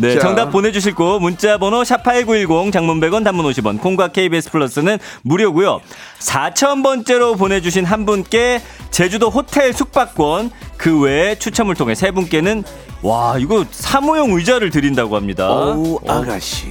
[0.00, 0.20] 네, 자.
[0.20, 5.80] 정답 보내주실 곳 문자 번호 샵8910 장문 100원 단문 50원 콩과 KBS 플러스는 무료고요
[6.20, 12.64] 4,000번째로 보내주신 한 분께 제주도 호텔 숙박권 그 외에 추첨을 통해 세 분께는
[13.02, 16.66] 와 이거 사무용 의자를 드린다고 합니다 어우 아가씨.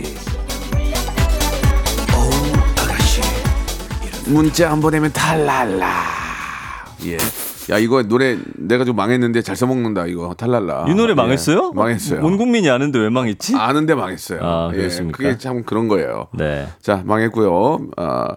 [2.14, 2.32] 어우
[2.78, 3.22] 아가씨.
[4.26, 6.04] 문자 한 보내면 탈랄라.
[7.06, 7.18] 예.
[7.70, 10.86] 야 이거 노래 내가 좀 망했는데 잘 써먹는다 이거 탈랄라.
[10.90, 11.16] 이 노래 예.
[11.16, 11.72] 망했어요?
[11.74, 12.24] 망했어요.
[12.26, 13.56] 온 국민이 아는데 왜 망했지?
[13.56, 14.40] 아는데 망했어요.
[14.42, 15.18] 아, 예, 그렇습니까?
[15.18, 16.28] 그게 참 그런 거예요.
[16.34, 16.68] 네.
[16.82, 17.90] 자 망했고요.
[17.98, 18.28] 아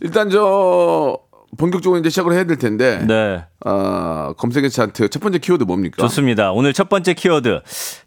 [0.00, 1.18] 일단 저
[1.58, 3.02] 본격적으로 이제 시작을 해야 될 텐데.
[3.06, 3.42] 네.
[3.64, 5.96] 아 검색의 차트 첫 번째 키워드 뭡니까?
[6.02, 6.52] 좋습니다.
[6.52, 7.60] 오늘 첫 번째 키워드.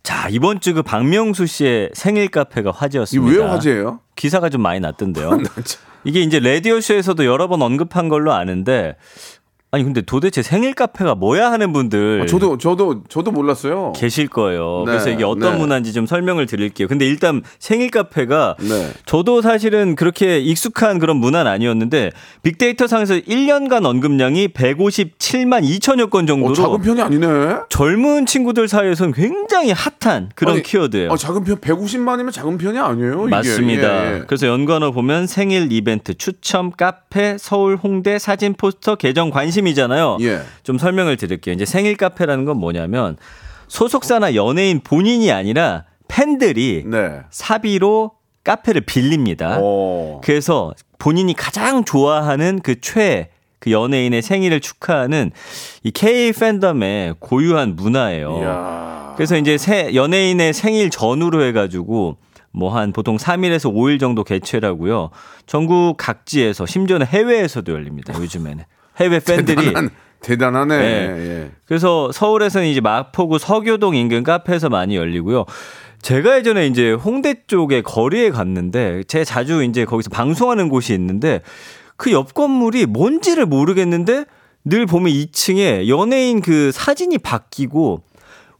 [0.03, 3.41] 자, 이번 주 그 박명수 씨의 생일 카페가 화제였습니다.
[3.41, 3.99] 왜 화제예요?
[4.15, 5.31] 기사가 좀 많이 났던데요.
[6.05, 8.95] 이게 이제 라디오 쇼에서도 여러 번 언급한 걸로 아는데
[9.71, 13.93] 아니 근데 도대체 생일 카페가 뭐야 하는 분들 아, 저도 저도 저도 몰랐어요.
[13.95, 14.81] 계실 거예요.
[14.87, 15.57] 네, 그래서 이게 어떤 네.
[15.59, 16.87] 문화인지 좀 설명을 드릴게요.
[16.87, 18.89] 근데 일단 생일 카페가 네.
[19.05, 22.09] 저도 사실은 그렇게 익숙한 그런 문화는 아니었는데
[22.41, 27.27] 빅데이터 상에서 1년간 언급량이 157만 2천여 건 정도로 어, 작은 편이 아니네.
[27.69, 31.11] 젊은 친구들 사이에서는 굉장히 핫한 그런 아니, 키워드예요.
[31.11, 33.27] 어, 작은 편 150만이면 작은 편이 아니에요.
[33.27, 33.35] 이게.
[33.35, 33.83] 맞습니다.
[33.83, 34.23] 예, 예.
[34.25, 40.17] 그래서 연관어 보면 생일 이벤트 추첨 카페 서울 홍대 사진 포스터 계정 관심 이잖아요.
[40.21, 40.41] 예.
[40.63, 41.53] 좀 설명을 드릴게요.
[41.53, 43.17] 이제 생일 카페라는 건 뭐냐면
[43.67, 47.21] 소속사나 연예인 본인이 아니라 팬들이 네.
[47.29, 48.11] 사비로
[48.43, 49.57] 카페를 빌립니다.
[49.61, 50.21] 어.
[50.23, 55.31] 그래서 본인이 가장 좋아하는 그 최, 그 연예인의 생일을 축하하는
[55.83, 58.39] 이 K 팬덤의 고유한 문화예요.
[58.39, 59.13] 이야.
[59.15, 62.17] 그래서 이제 새 연예인의 생일 전후로 해가지고
[62.51, 65.11] 뭐 한 보통 3일에서 5일 정도 개최라고요.
[65.45, 68.13] 전국 각지에서 심지어는 해외에서도 열립니다.
[68.19, 68.63] 요즘에는
[68.99, 69.89] 해외 팬들이 대단한,
[70.21, 70.77] 대단하네.
[70.77, 70.85] 네.
[71.17, 71.51] 예.
[71.65, 75.45] 그래서 서울에서는 이제 마포구 서교동 인근 카페에서 많이 열리고요.
[76.01, 81.41] 제가 예전에 이제 홍대 쪽에 거리에 갔는데 제가 자주 이제 거기서 방송하는 곳이 있는데
[81.97, 84.25] 그 옆 건물이 뭔지를 모르겠는데
[84.65, 88.01] 늘 보면 2층에 연예인 그 사진이 바뀌고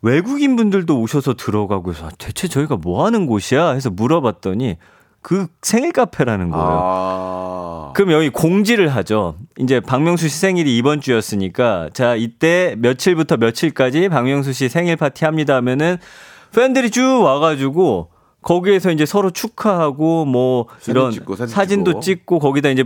[0.02, 4.78] 외국인 분들도 오셔서 들어가고 해서 대체 저희가 뭐 하는 곳이야 해서 물어봤더니
[5.22, 6.80] 그 생일 카페라는 거예요.
[6.82, 7.92] 아.
[7.96, 9.36] 그럼 여기 공지를 하죠.
[9.58, 15.56] 이제 박명수 씨 생일이 이번 주였으니까 자 이때 며칠부터 며칠까지 박명수 씨 생일 파티 합니다
[15.58, 15.98] 하면은
[16.56, 18.10] 팬들이 쭉 와가지고
[18.42, 22.02] 거기에서 이제 서로 축하하고 뭐 이런 찍고, 사진 사진도 찍고.
[22.02, 22.40] 찍고.
[22.40, 22.86] 거기다 이제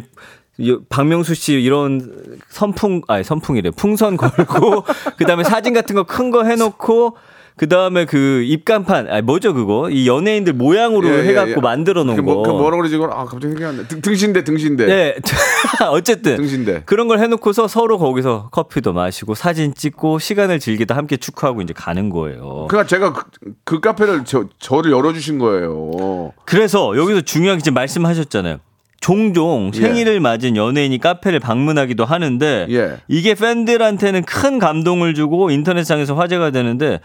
[0.58, 4.84] 이- 박명수 씨 이런 선풍 아니 선풍이래 풍선 걸고
[5.17, 7.15] 그다음에 사진 같은 거 큰거 해놓고
[7.56, 11.56] 그 다음에 그 입간판 아니 뭐죠 그거 이 연예인들 모양으로 예, 예, 해갖고 예.
[11.62, 12.42] 만들어 놓은 그, 뭐, 거.
[12.44, 12.96] 그 뭐라 그러지?
[12.96, 13.88] 아 갑자기 생각이 안 나.
[13.88, 14.86] 등, 등신대 등신대.
[14.86, 15.16] 네.
[15.92, 16.84] 어쨌든 등신대.
[16.86, 22.10] 그런 걸 해놓고서 서로 거기서 커피도 마시고 사진 찍고 시간을 즐기다 함께 축하하고 이제 가는
[22.10, 22.66] 거예요.
[22.70, 23.24] 그러니까 제가 그,
[23.63, 26.32] 그 카페를 저 저를 열어주신 거예요.
[26.46, 28.60] 그래서 여기서 중요한 게 지금 말씀하셨잖아요.
[29.04, 29.82] 종종 예.
[29.82, 32.98] 생일을 맞은 연예인이 카페를 방문하기도 하는데 예.
[33.10, 37.02] 이게 팬들한테는 큰 감동을 주고 인터넷상에서 화제가 되는데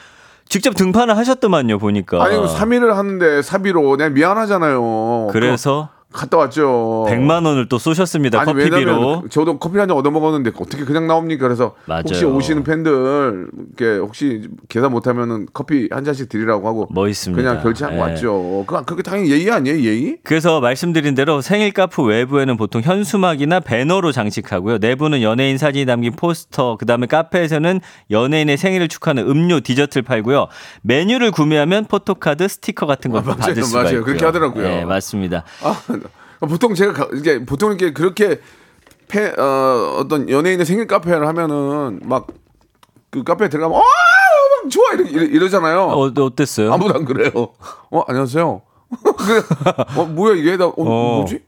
[0.48, 2.22] 직접 등판을 하셨더만요 보니까.
[2.22, 5.28] 아니 3일을 하는데 사비로 내가 미안하잖아요.
[5.30, 7.06] 그래서 그, 갔다 왔죠.
[7.08, 8.40] 100만 원을 또 쏘셨습니다.
[8.40, 9.24] 아니 커피비로.
[9.30, 11.44] 저도 커피 한 잔 얻어 먹었는데 어떻게 그냥 나옵니까?
[11.46, 12.02] 그래서 맞아요.
[12.06, 17.42] 혹시 오시는 팬들 이렇게 혹시 계산 못 하면은 커피 한 잔씩 드리라고 하고 멋있습니다.
[17.42, 18.00] 그냥 결제하고 예.
[18.00, 18.64] 왔죠.
[18.66, 20.18] 그 그게 당연히 예의 아니에요, 예의?
[20.24, 24.78] 그래서 말씀드린 대로 생일 카페 외부에는 보통 현수막이나 배너로 장식하고요.
[24.78, 30.48] 내부는 연예인 사진이 담긴 포스터, 그다음에 카페에서는 연예인의 생일을 축하하는 음료, 디저트를 팔고요.
[30.82, 33.36] 메뉴를 구매하면 포토카드, 스티커 같은 걸 아, 맞아요.
[33.38, 33.90] 받을 수가 맞아요.
[33.98, 34.04] 있고요.
[34.04, 34.64] 그렇게 하더라고요.
[34.68, 35.44] 네, 맞습니다.
[35.62, 35.80] 아,
[36.40, 38.40] 보통 제가 가- 이게 보통 이렇게 그렇게
[39.08, 42.26] 패, 어, 어떤 연예인의 생일 카페를 하면은 막
[43.10, 45.84] 그 카페에 들어가면 어, 막 좋아 이러, 이러, 이러 잖아요.
[45.84, 46.70] 어, 어땠어요?
[46.74, 47.30] 아무도 안 그래요.
[47.90, 48.60] 어, 안녕하세요.
[49.96, 51.16] 어, 뭐야 이게 나 어, 어.
[51.20, 51.40] 뭐지?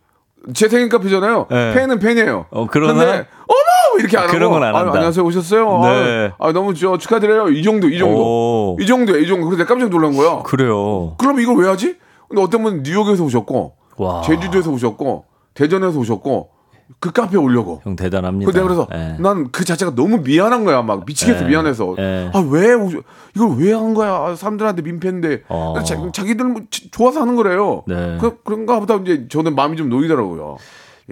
[0.54, 1.48] 제 생일 카페잖아요.
[1.50, 1.74] 네.
[1.74, 2.46] 팬은 팬이에요.
[2.50, 2.94] 어, 그러나?
[2.94, 4.92] 근데 어머 이렇게 안 그런 건안 한다.
[4.94, 5.80] 안녕하세요 오셨어요.
[5.82, 6.32] 네.
[6.38, 7.50] 아, 너무 저 축하드려요.
[7.50, 8.76] 이 정도 이 정도 오.
[8.80, 9.44] 이 정도야 이 정도.
[9.46, 10.42] 그래서 깜짝 놀란 거야.
[10.44, 11.14] 그래요.
[11.18, 11.98] 그럼 이걸 왜 하지?
[12.26, 13.74] 근데 어떤 분은 뉴욕에서 오셨고,
[14.04, 14.22] 와.
[14.22, 16.50] 제주도에서 오셨고, 대전에서 오셨고,
[16.98, 17.80] 그 카페에 오려고.
[17.84, 18.50] 형 대단합니다.
[18.50, 19.16] 근데 그래서 예.
[19.20, 20.82] 난그 자체가 너무 미안한 거야.
[20.82, 21.48] 막 미치겠어, 예.
[21.48, 21.94] 미안해서.
[21.98, 22.30] 예.
[22.34, 23.02] 아, 왜, 오셔-
[23.36, 24.10] 이걸 왜 한 거야?
[24.12, 25.42] 아, 사람들한테 민폐인데.
[25.48, 25.74] 어.
[25.84, 27.84] 자, 자기들 뭐 지- 좋아서 하는 거래요.
[27.86, 28.18] 네.
[28.20, 30.56] 그, 그런가 보다 이제 저는 마음이 좀 놓이더라고요.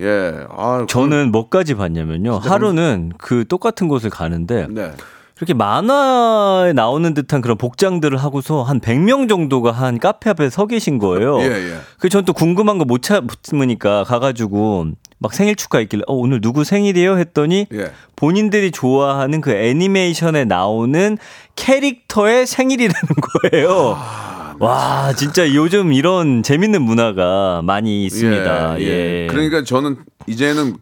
[0.00, 0.44] 예.
[0.50, 2.38] 아, 저는 뭐까지 봤냐면요.
[2.38, 4.92] 하루는 그 똑같은 곳을 가는데 그, 네.
[5.38, 10.98] 이렇게 만화에 나오는 듯한 그런 복장들을 하고서 한 100명 정도가 한 카페 앞에 서 계신
[10.98, 11.40] 거예요.
[11.40, 11.76] 예, 예.
[12.00, 14.86] 그전 또 궁금한 거 못 참으니까 가가지고
[15.20, 17.18] 막 생일 축하 있길래 어, 오늘 누구 생일이에요?
[17.18, 17.92] 했더니 예.
[18.16, 21.18] 본인들이 좋아하는 그 애니메이션에 나오는
[21.54, 23.08] 캐릭터의 생일이라는
[23.52, 23.94] 거예요.
[23.96, 28.80] 아, 와, 진짜 요즘 이런 재밌는 문화가 많이 있습니다.
[28.80, 29.26] 예.
[29.30, 30.76] 그러니까 저는 이제는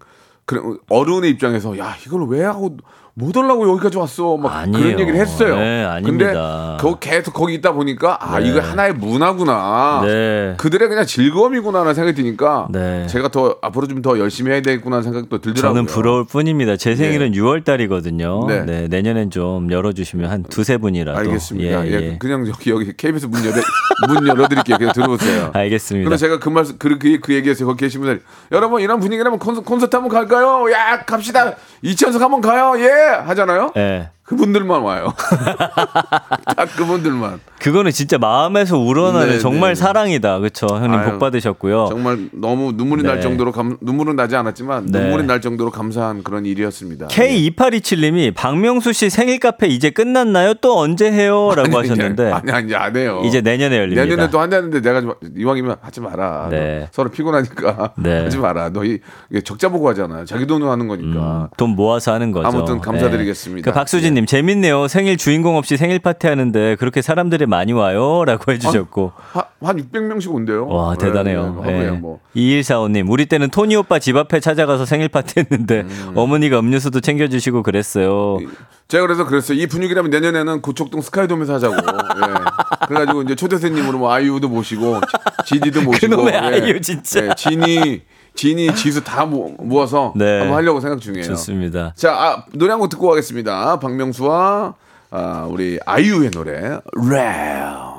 [0.88, 2.76] 어른의 입장에서 야 이걸 왜 하고
[3.18, 4.78] 못 하려고 여기까지 왔어 막 아니에요.
[4.84, 5.56] 그런 얘기를 했어요.
[5.56, 6.76] 네, 아닙니다.
[6.76, 8.46] 근데 거 계속 거기 있다 보니까 아 네.
[8.50, 10.02] 이거 하나의 문화구나.
[10.04, 10.54] 네.
[10.58, 13.06] 그들의 그냥 즐거움이구나라는 생각이 드니까 네.
[13.06, 15.72] 제가 더 앞으로 좀 더 열심히 해야 되겠구나라는 생각도 들더라고요.
[15.72, 16.76] 저는 부러울 뿐입니다.
[16.76, 18.44] 제 생일은 6월 달이거든요.
[18.46, 18.64] 네.
[18.66, 18.88] 네.
[18.88, 21.18] 내년엔 좀 열어 주시면 한 두세 분이라도.
[21.18, 21.86] 알겠습니다.
[21.86, 22.18] 예, 예, 예.
[22.18, 23.54] 그냥 여기 여기 KBS 문 열어
[24.12, 24.76] 문 열어 드릴게요.
[24.76, 25.50] 그냥 들어오세요.
[25.54, 26.04] 알겠습니다.
[26.06, 27.66] 그럼 제가 그 말씀 그, 그, 그 얘기했어요.
[27.66, 28.20] 거기 계신 분들
[28.52, 30.70] 여러분 이런 분위기라면 콘서, 콘서트 한번 갈까요?
[30.70, 31.54] 야 갑시다.
[31.80, 32.74] 이천석 한번 가요.
[32.78, 33.72] 예 하잖아요.
[33.76, 34.10] 예.
[34.26, 35.14] 그분들만 와요.
[36.56, 37.40] 딱 그분들만.
[37.60, 39.74] 그거는 진짜 마음에서 우러나는 네, 정말 네.
[39.76, 40.40] 사랑이다.
[40.40, 40.66] 그렇죠.
[40.66, 41.86] 형님 아유, 복 받으셨고요.
[41.88, 43.08] 정말 너무 눈물이 네.
[43.08, 45.00] 날 정도로 감, 눈물은 나지 않았지만 네.
[45.00, 47.06] 눈물이 날 정도로 감사한 그런 일이었습니다.
[47.06, 50.54] K2827 님이 박명수 씨 생일 카페 이제 끝났나요?
[50.54, 51.52] 또 언제 해요?
[51.54, 53.22] 라고 아니, 하셨는데 아니 아니 안 해요.
[53.24, 54.02] 이제 내년에 열립니다.
[54.02, 56.48] 내년에 또 한다는데 내가 좀 이왕이면 하지 마라.
[56.50, 56.80] 네.
[56.80, 58.24] 너 서로 피곤하니까 네.
[58.24, 58.70] 하지 마라.
[58.70, 58.98] 너 이,
[59.44, 60.24] 적자 보고 하잖아.
[60.24, 61.48] 자기 돈으로 하는 거니까.
[61.56, 62.48] 돈 모아서 하는 거죠.
[62.48, 63.70] 아무튼 감사드리겠습니다.
[63.70, 64.88] 그 박수진 님 재밌네요.
[64.88, 70.66] 생일 주인공 없이 생일 파티 하는데 그렇게 사람들이 많이 와요라고 해주셨고 하- 한 600명씩 온대요.
[70.68, 71.62] 와 네, 대단해요.
[71.66, 71.90] 네, 예.
[71.90, 72.20] 뭐.
[72.34, 76.12] 2145님 우리 때는 토니 오빠 집 앞에 찾아가서 생일 파티 했는데 음.
[76.14, 78.38] 어머니가 음료수도 챙겨주시고 그랬어요.
[78.88, 79.58] 제가 그래서 그랬어요.
[79.58, 81.74] 이 분위기라면 내년에는 고척동 스카이돔에서 하자고.
[81.76, 82.86] 예.
[82.88, 85.00] 그래가지고 이제 초대손님으로 뭐 아이유도 모시고
[85.44, 86.08] 지디도 모시고.
[86.16, 86.38] 그놈의 예.
[86.38, 87.26] 아이유 진짜.
[87.26, 88.00] 예, 진이
[88.36, 90.38] 진이 지수 다 모, 모아서 네.
[90.40, 91.24] 한번 하려고 생각 중이에요.
[91.26, 91.92] 좋습니다.
[91.96, 93.80] 자 아, 노래 한 곡 듣고 가겠습니다.
[93.80, 94.74] 박명수와
[95.10, 97.96] 아, 우리 아이유의 노래 레옹.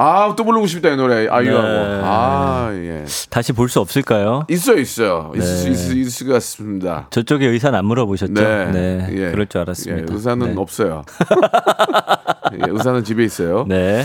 [0.00, 1.66] 아또 부르고 싶다 이 노래 아이유하고.
[1.66, 2.00] 네.
[2.04, 3.04] 아 예.
[3.30, 4.44] 다시 볼 수 없을까요?
[4.48, 5.32] 있어요 있어요.
[5.34, 5.70] 있을 수 네.
[5.72, 7.08] 있을, 있을 것 같습니다.
[7.10, 8.32] 저쪽에 의사는 안 물어보셨죠?
[8.32, 9.30] 네, 예.
[9.32, 10.06] 그럴 줄 알았습니다.
[10.08, 10.60] 예, 의사는 네.
[10.60, 11.02] 없어요.
[12.54, 13.64] 예, 의사는 집에 있어요.
[13.68, 14.04] 네.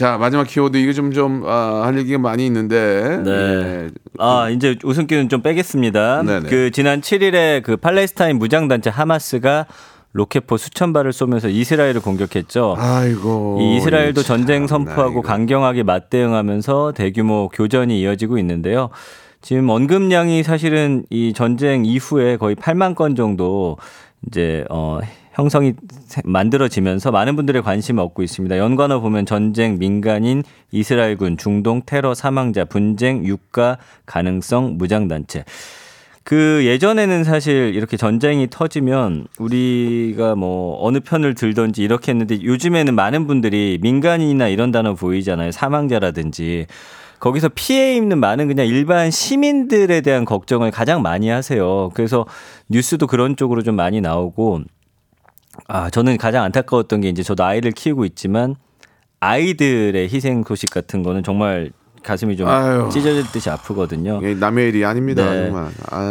[0.00, 3.20] 자 마지막 키워드 이게 좀좀 아, 할 얘기가 많이 있는데.
[3.22, 3.30] 네.
[3.30, 3.88] 예.
[4.16, 6.22] 아, 이제 웃음기는 좀 빼겠습니다.
[6.22, 6.48] 네네.
[6.48, 9.66] 그 지난 7일에 그 팔레스타인 무장단체 하마스가
[10.12, 12.76] 로켓포 수천 발을 쏘면서 이스라엘을 공격했죠.
[12.78, 13.58] 아이고.
[13.60, 15.20] 이 이스라엘도 참, 전쟁 나 선포하고.
[15.20, 18.88] 강경하게 맞대응하면서 대규모 교전이 이어지고 있는데요.
[19.42, 23.76] 지금 언급량이 사실은 이 전쟁 이후에 거의 8만 건 정도
[24.26, 25.00] 이제 어
[25.40, 25.72] 형성이
[26.06, 28.58] 세- 만들어지면서 많은 분들의 관심을 얻고 있습니다.
[28.58, 35.44] 연관어 보면 전쟁, 민간인, 이스라엘군, 중동, 테러 사망자, 분쟁, 유가 가능성, 무장단체.
[36.22, 43.26] 그 예전에는 사실 이렇게 전쟁이 터지면 우리가 뭐 어느 편을 들던지 이렇게 했는데 요즘에는 많은
[43.26, 45.50] 분들이 민간인이나 이런 단어 보이잖아요.
[45.52, 46.66] 사망자라든지.
[47.18, 51.90] 거기서 피해 입는 많은 그냥 일반 시민들에 대한 걱정을 가장 많이 하세요.
[51.94, 52.26] 그래서
[52.68, 54.60] 뉴스도 그런 쪽으로 좀 많이 나오고
[55.68, 58.56] 아, 저는 가장 안타까웠던 게 이제 저도 아이를 키우고 있지만
[59.20, 61.70] 아이들의 희생 소식 같은 거는 정말
[62.02, 62.88] 가슴이 좀 아유.
[62.90, 64.20] 찢어질 듯이 아프거든요.
[64.22, 65.30] 예, 남의 일이 아닙니다.
[65.30, 65.52] 네.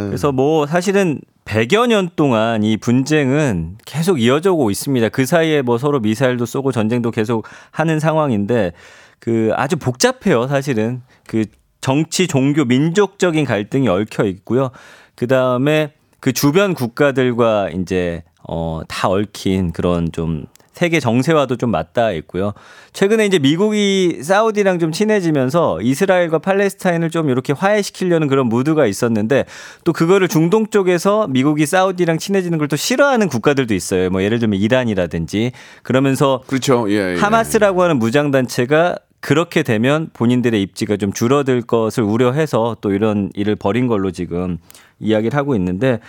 [0.08, 5.10] 그래서 뭐 사실은 100여 년 동안 이 분쟁은 계속 이어져 오고 있습니다.
[5.10, 8.74] 그 사이에 뭐 서로 미사일도 쏘고 전쟁도 계속 하는 상황인데
[9.20, 11.02] 그 아주 복잡해요, 사실은.
[11.28, 11.46] 그
[11.82, 14.70] 정치, 종교, 민족적인 갈등이 얽혀 있고요.
[15.16, 22.12] 그 다음에 그 주변 국가들과 이제 어, 다 얽힌 그런 좀 세계 정세와도 좀 맞닿아
[22.14, 22.54] 있고요.
[22.94, 29.44] 최근에 이제 미국이 사우디랑 좀 친해지면서 이스라엘과 팔레스타인을 좀 이렇게 화해시키려는 그런 무드가 있었는데
[29.84, 34.10] 또 그거를 중동 쪽에서 미국이 사우디랑 친해지는 걸 또 싫어하는 국가들도 있어요.
[34.10, 35.52] 뭐 예를 들면 이란이라든지
[35.84, 36.86] 그러면서 그렇죠.
[36.90, 37.20] 예, 예.
[37.20, 43.56] 하마스라고 하는 무장 단체가 그렇게 되면 본인들의 입지가 좀 줄어들 것을 우려해서 또 이런 일을
[43.56, 44.58] 벌인 걸로 지금
[45.00, 46.00] 이야기를 하고 있는데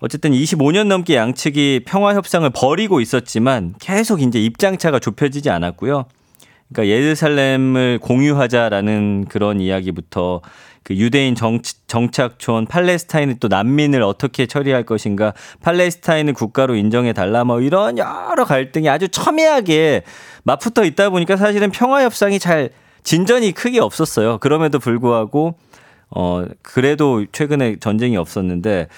[0.00, 6.06] 어쨌든 25년 넘게 양측이 평화 협상을 벌이고 있었지만 계속 이제 입장차가 좁혀지지 않았고요.
[6.72, 10.40] 그러니까 예루살렘을 공유하자라는 그런 이야기부터
[10.82, 17.60] 그 유대인 정, 정착촌 팔레스타인의 또 난민을 어떻게 처리할 것인가 팔레스타인을 국가로 인정해 달라 뭐
[17.60, 20.02] 이런 여러 갈등이 아주 첨예하게
[20.42, 22.70] 맞붙어 있다 보니까 사실은 평화 협상이 잘
[23.02, 24.38] 진전이 크게 없었어요.
[24.38, 25.54] 그럼에도 불구하고
[26.10, 28.88] 어 그래도 최근에 전쟁이 없었는데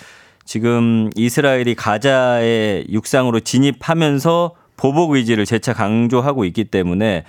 [0.45, 7.25] 지금 이스라엘이 가자의 육상으로 진입하면서 보복 의지를 재차 강조하고 있기 때문에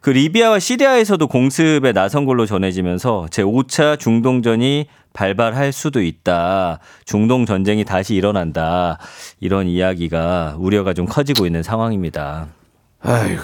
[0.00, 6.78] 그 리비아와 시리아에서도 공습에 나선 걸로 전해지면서 제5차 중동전이 발발할 수도 있다.
[7.04, 8.98] 중동 전쟁이 다시 일어난다.
[9.40, 12.48] 이런 이야기가 우려가 좀 커지고 있는 상황입니다.
[13.02, 13.42] 아이고,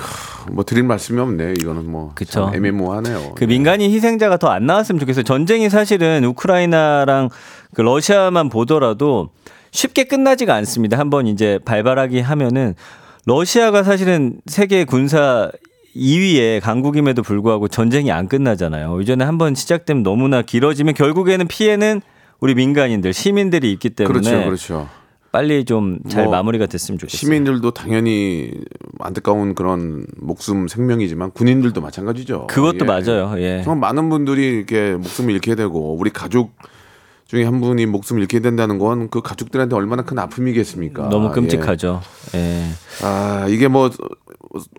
[0.52, 1.54] 뭐 드릴 말씀이 없네.
[1.60, 2.46] 이거는 뭐 그쵸.
[2.46, 3.34] 참 애매모호하네요.
[3.36, 5.22] 그 민간인 희생자가 더 안 나왔으면 좋겠어요.
[5.24, 7.30] 전쟁이 사실은 우크라이나랑
[7.74, 9.30] 그 러시아만 보더라도
[9.70, 10.98] 쉽게 끝나지가 않습니다.
[10.98, 12.74] 한번 이제 발발하기 하면은
[13.24, 15.50] 러시아가 사실은 세계 군사
[15.96, 19.00] 2위의 강국임에도 불구하고 전쟁이 안 끝나잖아요.
[19.00, 22.00] 이전에 한 번 시작되면 너무나 길어지면 결국에는 피해는
[22.40, 24.88] 우리 민간인들, 시민들이 있기 때문에 그렇죠, 그렇죠.
[25.32, 27.18] 빨리 좀잘 뭐 마무리가 됐으면 좋겠어요.
[27.18, 28.52] 시민들도 당연히
[29.00, 32.48] 안타까운 그런 목숨 생명이지만 군인들도 마찬가지죠.
[32.48, 32.84] 그것도 예.
[32.84, 33.34] 맞아요.
[33.38, 33.62] 예.
[33.64, 36.52] 정말 많은 분들이 이렇게 목숨을 잃게 되고 우리 가족
[37.32, 41.08] 중에 한 분이 목숨을 잃게 된다는 건 그 가족들한테 얼마나 큰 아픔이겠습니까?
[41.08, 41.30] 너무 예.
[41.32, 42.02] 끔찍하죠.
[42.34, 42.62] 예.
[43.02, 43.90] 아 이게 뭐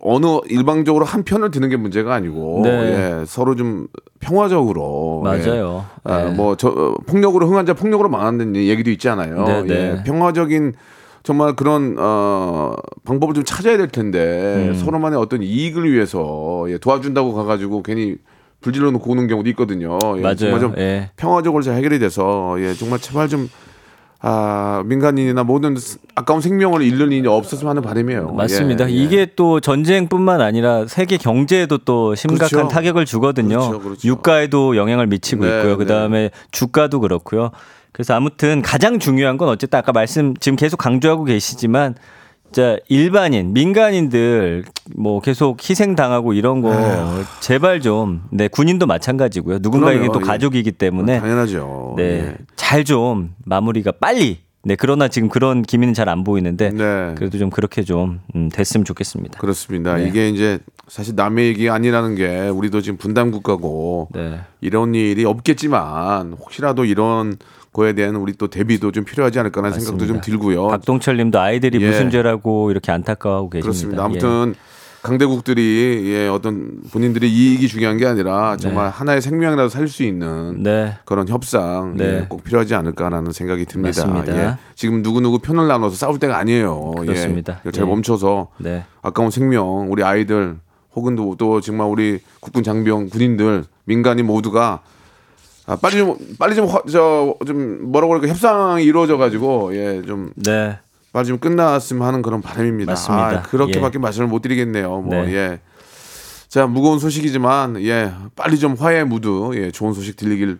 [0.01, 2.69] 어느 일방적으로 한 편을 드는 게 문제가 아니고 네.
[2.69, 3.87] 예, 서로 좀
[4.19, 5.85] 평화적으로 맞아요.
[6.07, 6.11] 예.
[6.11, 6.29] 아, 예.
[6.29, 9.43] 뭐저 어, 폭력으로 흥한 자 폭력으로 망하는 얘기도 있잖아요.
[9.45, 9.73] 네, 네.
[9.73, 10.73] 예, 평화적인
[11.23, 14.75] 정말 그런 어 방법을 좀 찾아야 될 텐데 음.
[14.75, 18.15] 서로만의 어떤 이익을 위해서 예, 도와준다고 가가지고 괜히
[18.63, 19.99] 불질러 놓고 오는 경우도 있거든요.
[20.17, 20.35] 예, 맞아요.
[20.37, 21.11] 정말 좀 예.
[21.15, 23.49] 평화적으로 잘 해결이 돼서 예 정말 제발 좀
[24.25, 25.75] 아, 민간인이나 모든
[26.15, 28.31] 아까운 생명을 잃는 일이 없었으면 하는 바람이에요.
[28.31, 28.89] 맞습니다.
[28.89, 28.95] 예, 예.
[28.95, 32.67] 이게 또 전쟁뿐만 아니라 세계 경제에도 또 심각한 그렇죠.
[32.69, 33.59] 타격을 주거든요.
[33.59, 34.07] 그렇죠, 그렇죠.
[34.07, 35.77] 유가에도 영향을 미치고 네, 있고요.
[35.77, 37.51] 그 다음에 주가도 그렇고요.
[37.91, 41.95] 그래서 아무튼 가장 중요한 건 어쨌든 아까 말씀 지금 계속 강조하고 계시지만
[42.53, 44.63] 자 일반인 민간인들
[44.95, 46.71] 뭐 계속 희생 당하고 이런 거
[47.41, 49.59] 제발 좀 네 군인도 마찬가지고요.
[49.61, 50.07] 누군가에게.
[50.13, 50.25] 또 예.
[50.25, 51.95] 가족이기 때문에 당연하죠.
[51.97, 52.35] 네 예.
[52.55, 57.15] 잘좀 마무리가 빨리 네 그러나 지금 그런 기미는 잘 안 보이는데 네.
[57.17, 59.39] 그래도 좀 그렇게 좀 음, 됐으면 좋겠습니다.
[59.39, 59.95] 그렇습니다.
[59.97, 60.07] 네.
[60.07, 64.39] 이게 이제 사실 남의 얘기 아니라는 게 우리도 지금 분담 국가고 네.
[64.61, 67.37] 이런 일이 없겠지만 혹시라도 이런
[67.73, 70.21] 거에 대한 우리 또 대비도 좀 필요하지 않을까라는 생각도 좀.
[70.21, 70.67] 들고요.
[70.67, 71.87] 박동철 님도 아이들이 예.
[71.87, 73.65] 무슨 죄라고 이렇게 안타까워하고 계십니다.
[73.65, 74.03] 그렇습니다.
[74.05, 74.55] 아무튼
[75.01, 80.63] 강대국들이 예, 어떤 본인들의 이익이 중요한 게 아니라 정말 하나의 생명이라도 살릴 수 있는 예.
[80.63, 80.97] 네.
[81.03, 82.05] 그런 협상 네.
[82.21, 84.05] 예, 꼭 필요하지 않을까라는 생각이 듭니다.
[84.07, 84.37] 맞습니다.
[84.37, 84.57] 예.
[84.75, 86.91] 지금 누구 누구 편을 나눠서 싸울 때가 아니에요.
[86.91, 87.59] 그렇습니다.
[87.65, 87.71] 예.
[87.71, 87.89] 잘 예.
[87.89, 88.85] 멈춰서 네.
[89.01, 90.55] 아까운 생명, 우리 아이들
[90.95, 94.83] 혹은 또, 또 정말 우리 국군 장병, 군인들, 민간인 모두가
[95.65, 100.77] 아, 빨리 좀 빨리 좀 저 좀 뭐라고 그럴까 협상이 이루어져 가지고 예 좀 네.
[101.13, 102.91] 빨리 좀 끝났으면 하는 그런 바람입니다.
[102.91, 103.27] 맞습니다.
[103.27, 103.99] 아, 그렇게밖에 예.
[103.99, 105.01] 말씀을 못 드리겠네요.
[105.01, 105.33] 뭐 네.
[105.33, 105.59] 예.
[106.47, 110.59] 자 무거운 소식이지만 예 빨리 좀 화해 무드 예 좋은 소식 들리길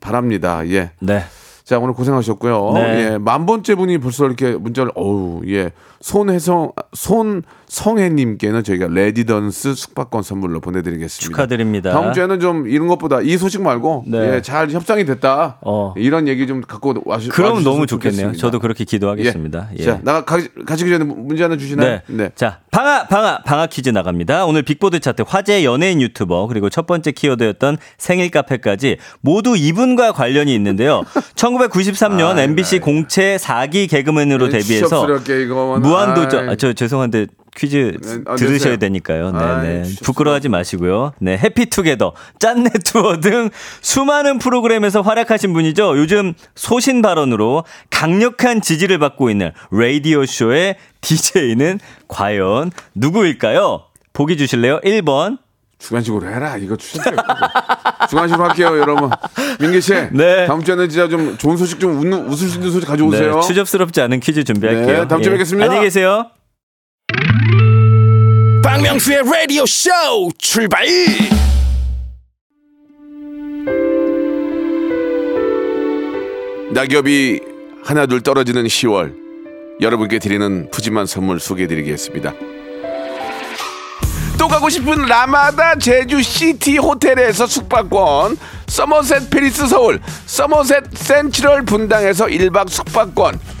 [0.00, 0.66] 바랍니다.
[0.68, 0.92] 예.
[1.00, 1.24] 네.
[1.64, 2.72] 자 오늘 고생하셨고요.
[2.74, 2.80] 네.
[3.12, 10.24] 예, 만 번째 분이 벌써 이렇게 문자를 어우 예 손혜성 손 성혜님께는 저희가 레지던스 숙박권
[10.24, 11.24] 선물로 보내드리겠습니다.
[11.24, 11.92] 축하드립니다.
[11.92, 14.34] 다음 주에는 좀 이런 것보다 이 소식 말고 네.
[14.36, 15.94] 예, 잘 협상이 됐다 어.
[15.96, 17.28] 이런 얘기 좀 갖고 와주.
[17.30, 18.10] 그럼 너무 좋겠네요.
[18.32, 18.38] 좋겠습니다.
[18.40, 19.68] 저도 그렇게 기도하겠습니다.
[19.78, 19.80] 예.
[19.80, 19.84] 예.
[19.84, 22.00] 자 나가 가, 가시기 전에 문제 하나 주시나요?
[22.08, 22.30] 네.
[22.34, 24.46] 자, 방아, 방아, 방아 퀴즈 나갑니다.
[24.46, 30.52] 오늘 빅보드 차트 화제 연예인 유튜버 그리고 첫 번째 키워드였던 생일 카페까지 모두 이분과 관련이
[30.56, 31.04] 있는데요.
[31.36, 32.80] 1993년 아이, MBC 아이.
[32.80, 36.48] 공채 4기 개그맨으로 네, 데뷔해서 이거는, 무한도전.
[36.48, 37.26] 아, 저 죄송한데
[37.60, 38.76] 퀴즈 네, 아, 들으셔야.
[38.76, 39.32] 되니까요.
[39.32, 39.82] 네, 아이, 네.
[39.82, 40.04] 취업스러워.
[40.04, 41.12] 부끄러워하지 마시고요.
[41.18, 43.50] 네, 해피투게더, 짠내 투어 등
[43.82, 45.98] 수많은 프로그램에서 활약하신 분이죠.
[45.98, 53.82] 요즘 소신 발언으로 강력한 지지를 받고 있는 라디오 쇼의 DJ는 과연 누구일까요?
[54.14, 54.80] 보기 주실래요?
[54.80, 55.36] 1번
[55.78, 56.56] 주관식으로 해라.
[56.56, 57.14] 이거 추천
[58.08, 59.10] 주관식으로 할게요, 여러분.
[59.60, 59.92] 민기 씨.
[60.12, 60.46] 네.
[60.46, 63.34] 다음 주에는 진짜 좀 좋은 소식 좀 웃는, 웃을 수 있는 소식 가져오세요.
[63.36, 65.02] 네, 추접스럽지 않은 퀴즈 준비할게요.
[65.02, 65.64] 네, 다음 주에 뵙겠습니다.
[65.66, 66.30] 안녕히 계세요.
[68.62, 69.90] 박명수의 라디오 쇼
[70.38, 70.86] 출발
[76.72, 77.40] 낙엽이
[77.84, 79.14] 하나둘 떨어지는 10월
[79.80, 82.34] 여러분께 드리는 푸짐한 선물 소개해드리겠습니다.
[84.38, 92.68] 또 가고 싶은 라마다 제주 시티 호텔에서 숙박권, 서머셋 팰리스 서울, 서머셋 센트럴 분당에서 1박
[92.68, 93.38] 숙박권,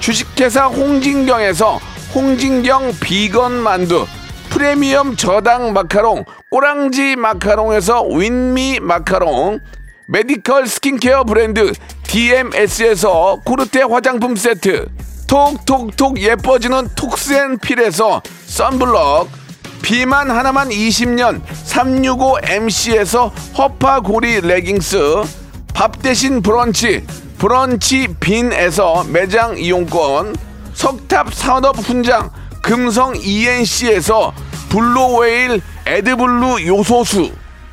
[0.00, 1.80] 주식회사 홍진경에서
[2.14, 4.06] 홍진경 비건 만두
[4.50, 9.60] 프리미엄 저당 마카롱 꼬랑지 마카롱에서 윈미 마카롱
[10.06, 11.72] 메디컬 스킨케어 브랜드
[12.04, 14.86] DMS에서 코르테 화장품 세트
[15.26, 19.28] 톡톡톡 예뻐지는 톡스앤필에서 썬블럭
[19.82, 24.98] 비만 하나만 20년 365MC에서 허파고리 레깅스
[25.74, 27.04] 밥 대신 브런치
[27.38, 30.34] 브런치 빈에서 매장 이용권
[30.74, 32.30] 석탑 산업 훈장
[32.62, 34.34] 금성 ENC에서
[34.68, 37.30] 블루웨일 에드블루 요소수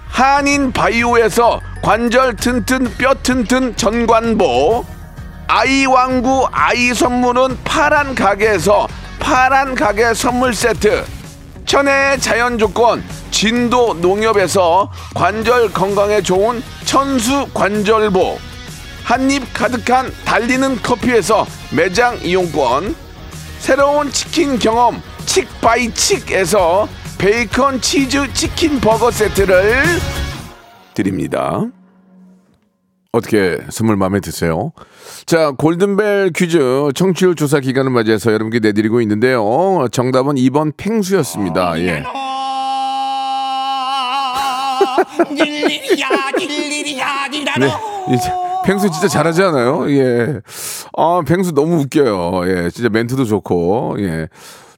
[0.07, 4.85] 한인 바이오에서 관절 튼튼 뼈 튼튼 전관보
[5.47, 8.87] 아이 완구 아이 선물은 파란 가게에서
[9.19, 11.03] 파란 가게 선물 세트
[11.65, 18.37] 천혜의 자연 조건 진도 농협에서 관절 건강에 좋은 천수 관절보
[19.05, 22.95] 한입 가득한 달리는 커피에서 매장 이용권
[23.59, 26.87] 새로운 치킨 경험 칙바이칙에서
[27.19, 29.83] 베이컨 치즈 치킨 버거 세트를
[30.95, 31.61] 드립니다.
[33.11, 34.71] 어떻게 선물 마음에 드세요?
[35.27, 39.87] 자, 골든벨 퀴즈 청취율 조사 기간을 맞이해서 여러분께 내드리고 있는데요.
[39.91, 41.79] 정답은 2번 팽수였습니다.
[41.79, 42.03] 예.
[47.59, 47.67] 네.
[48.13, 48.31] 이제
[48.65, 49.89] 팽수 진짜 잘하지 않아요?
[49.91, 50.41] 예.
[50.97, 52.41] 아, 팽수 너무 웃겨요.
[52.47, 52.69] 예.
[52.69, 53.97] 진짜 멘트도 좋고.
[53.99, 54.27] 예.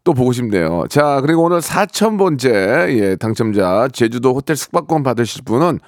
[0.03, 0.85] 또 보고 싶네요.
[0.89, 5.79] 자, 그리고 오늘 4,000번째, 예, 당첨자, 제주도 호텔 숙박권 받으실 분은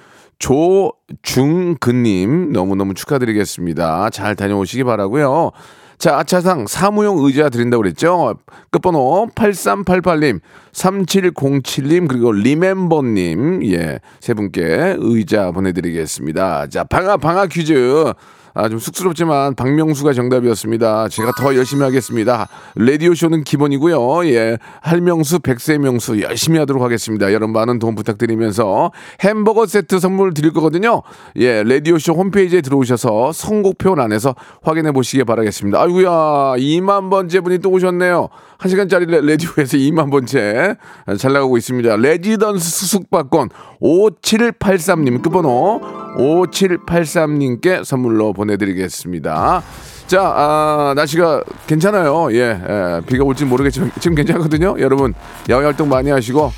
[1.26, 4.10] 조중근님 너무너무 축하드리겠습니다.
[4.10, 5.52] 잘 다녀오시기 바라고요
[6.00, 8.36] 자, 아차상 사무용 의자 드린다고 그랬죠?
[8.72, 10.39] 끝번호 8388님,
[10.72, 16.68] 3707님, 그리고 리멤버님, 예, 세 분께 의자 보내드리겠습니다.
[16.68, 18.14] 자, 방아, 방아 퀴즈.
[18.54, 21.10] 아, 좀 쑥스럽지만 박명수가 정답이었습니다.
[21.10, 22.47] 제가 더 열심히 하겠습니다.
[22.76, 24.26] 라디오 쇼는 기본이고요.
[24.28, 24.58] 예.
[24.82, 27.32] 할명수, 백세명수 열심히 하도록 하겠습니다.
[27.34, 28.91] 여러분 많은 도움 부탁드리면서
[29.22, 31.04] 햄버거 세트 선물 드릴 거거든요.
[31.36, 31.64] 예.
[31.64, 35.82] 라디오 쇼 홈페이지에 들어오셔서 선곡표란에서 확인해 보시기 바라겠습니다.
[35.82, 36.10] 아이고야
[36.58, 38.30] 2만 번째 분이 또 오셨네요.
[38.60, 40.76] 1시간짜리 라디오에서 2만 번째
[41.18, 41.95] 잘 나가고 있습니다.
[41.95, 43.49] 레지던스 수숙박권
[43.82, 45.80] 5783님 끝번호
[46.18, 49.64] 5783님께 선물로 보내드리겠습니다.
[50.07, 52.34] 자, 아, 날씨가 괜찮아요.
[52.34, 54.76] 예, 예, 비가 올지 모르겠지만 지금 괜찮거든요.
[54.80, 55.14] 여러분
[55.49, 56.51] 야외 활동 많이 하시고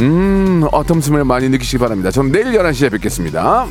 [0.00, 2.10] 음, 어텀 스멜 많이 느끼시기 바랍니다.
[2.10, 3.66] 저는 내일 11시에 뵙겠습니다.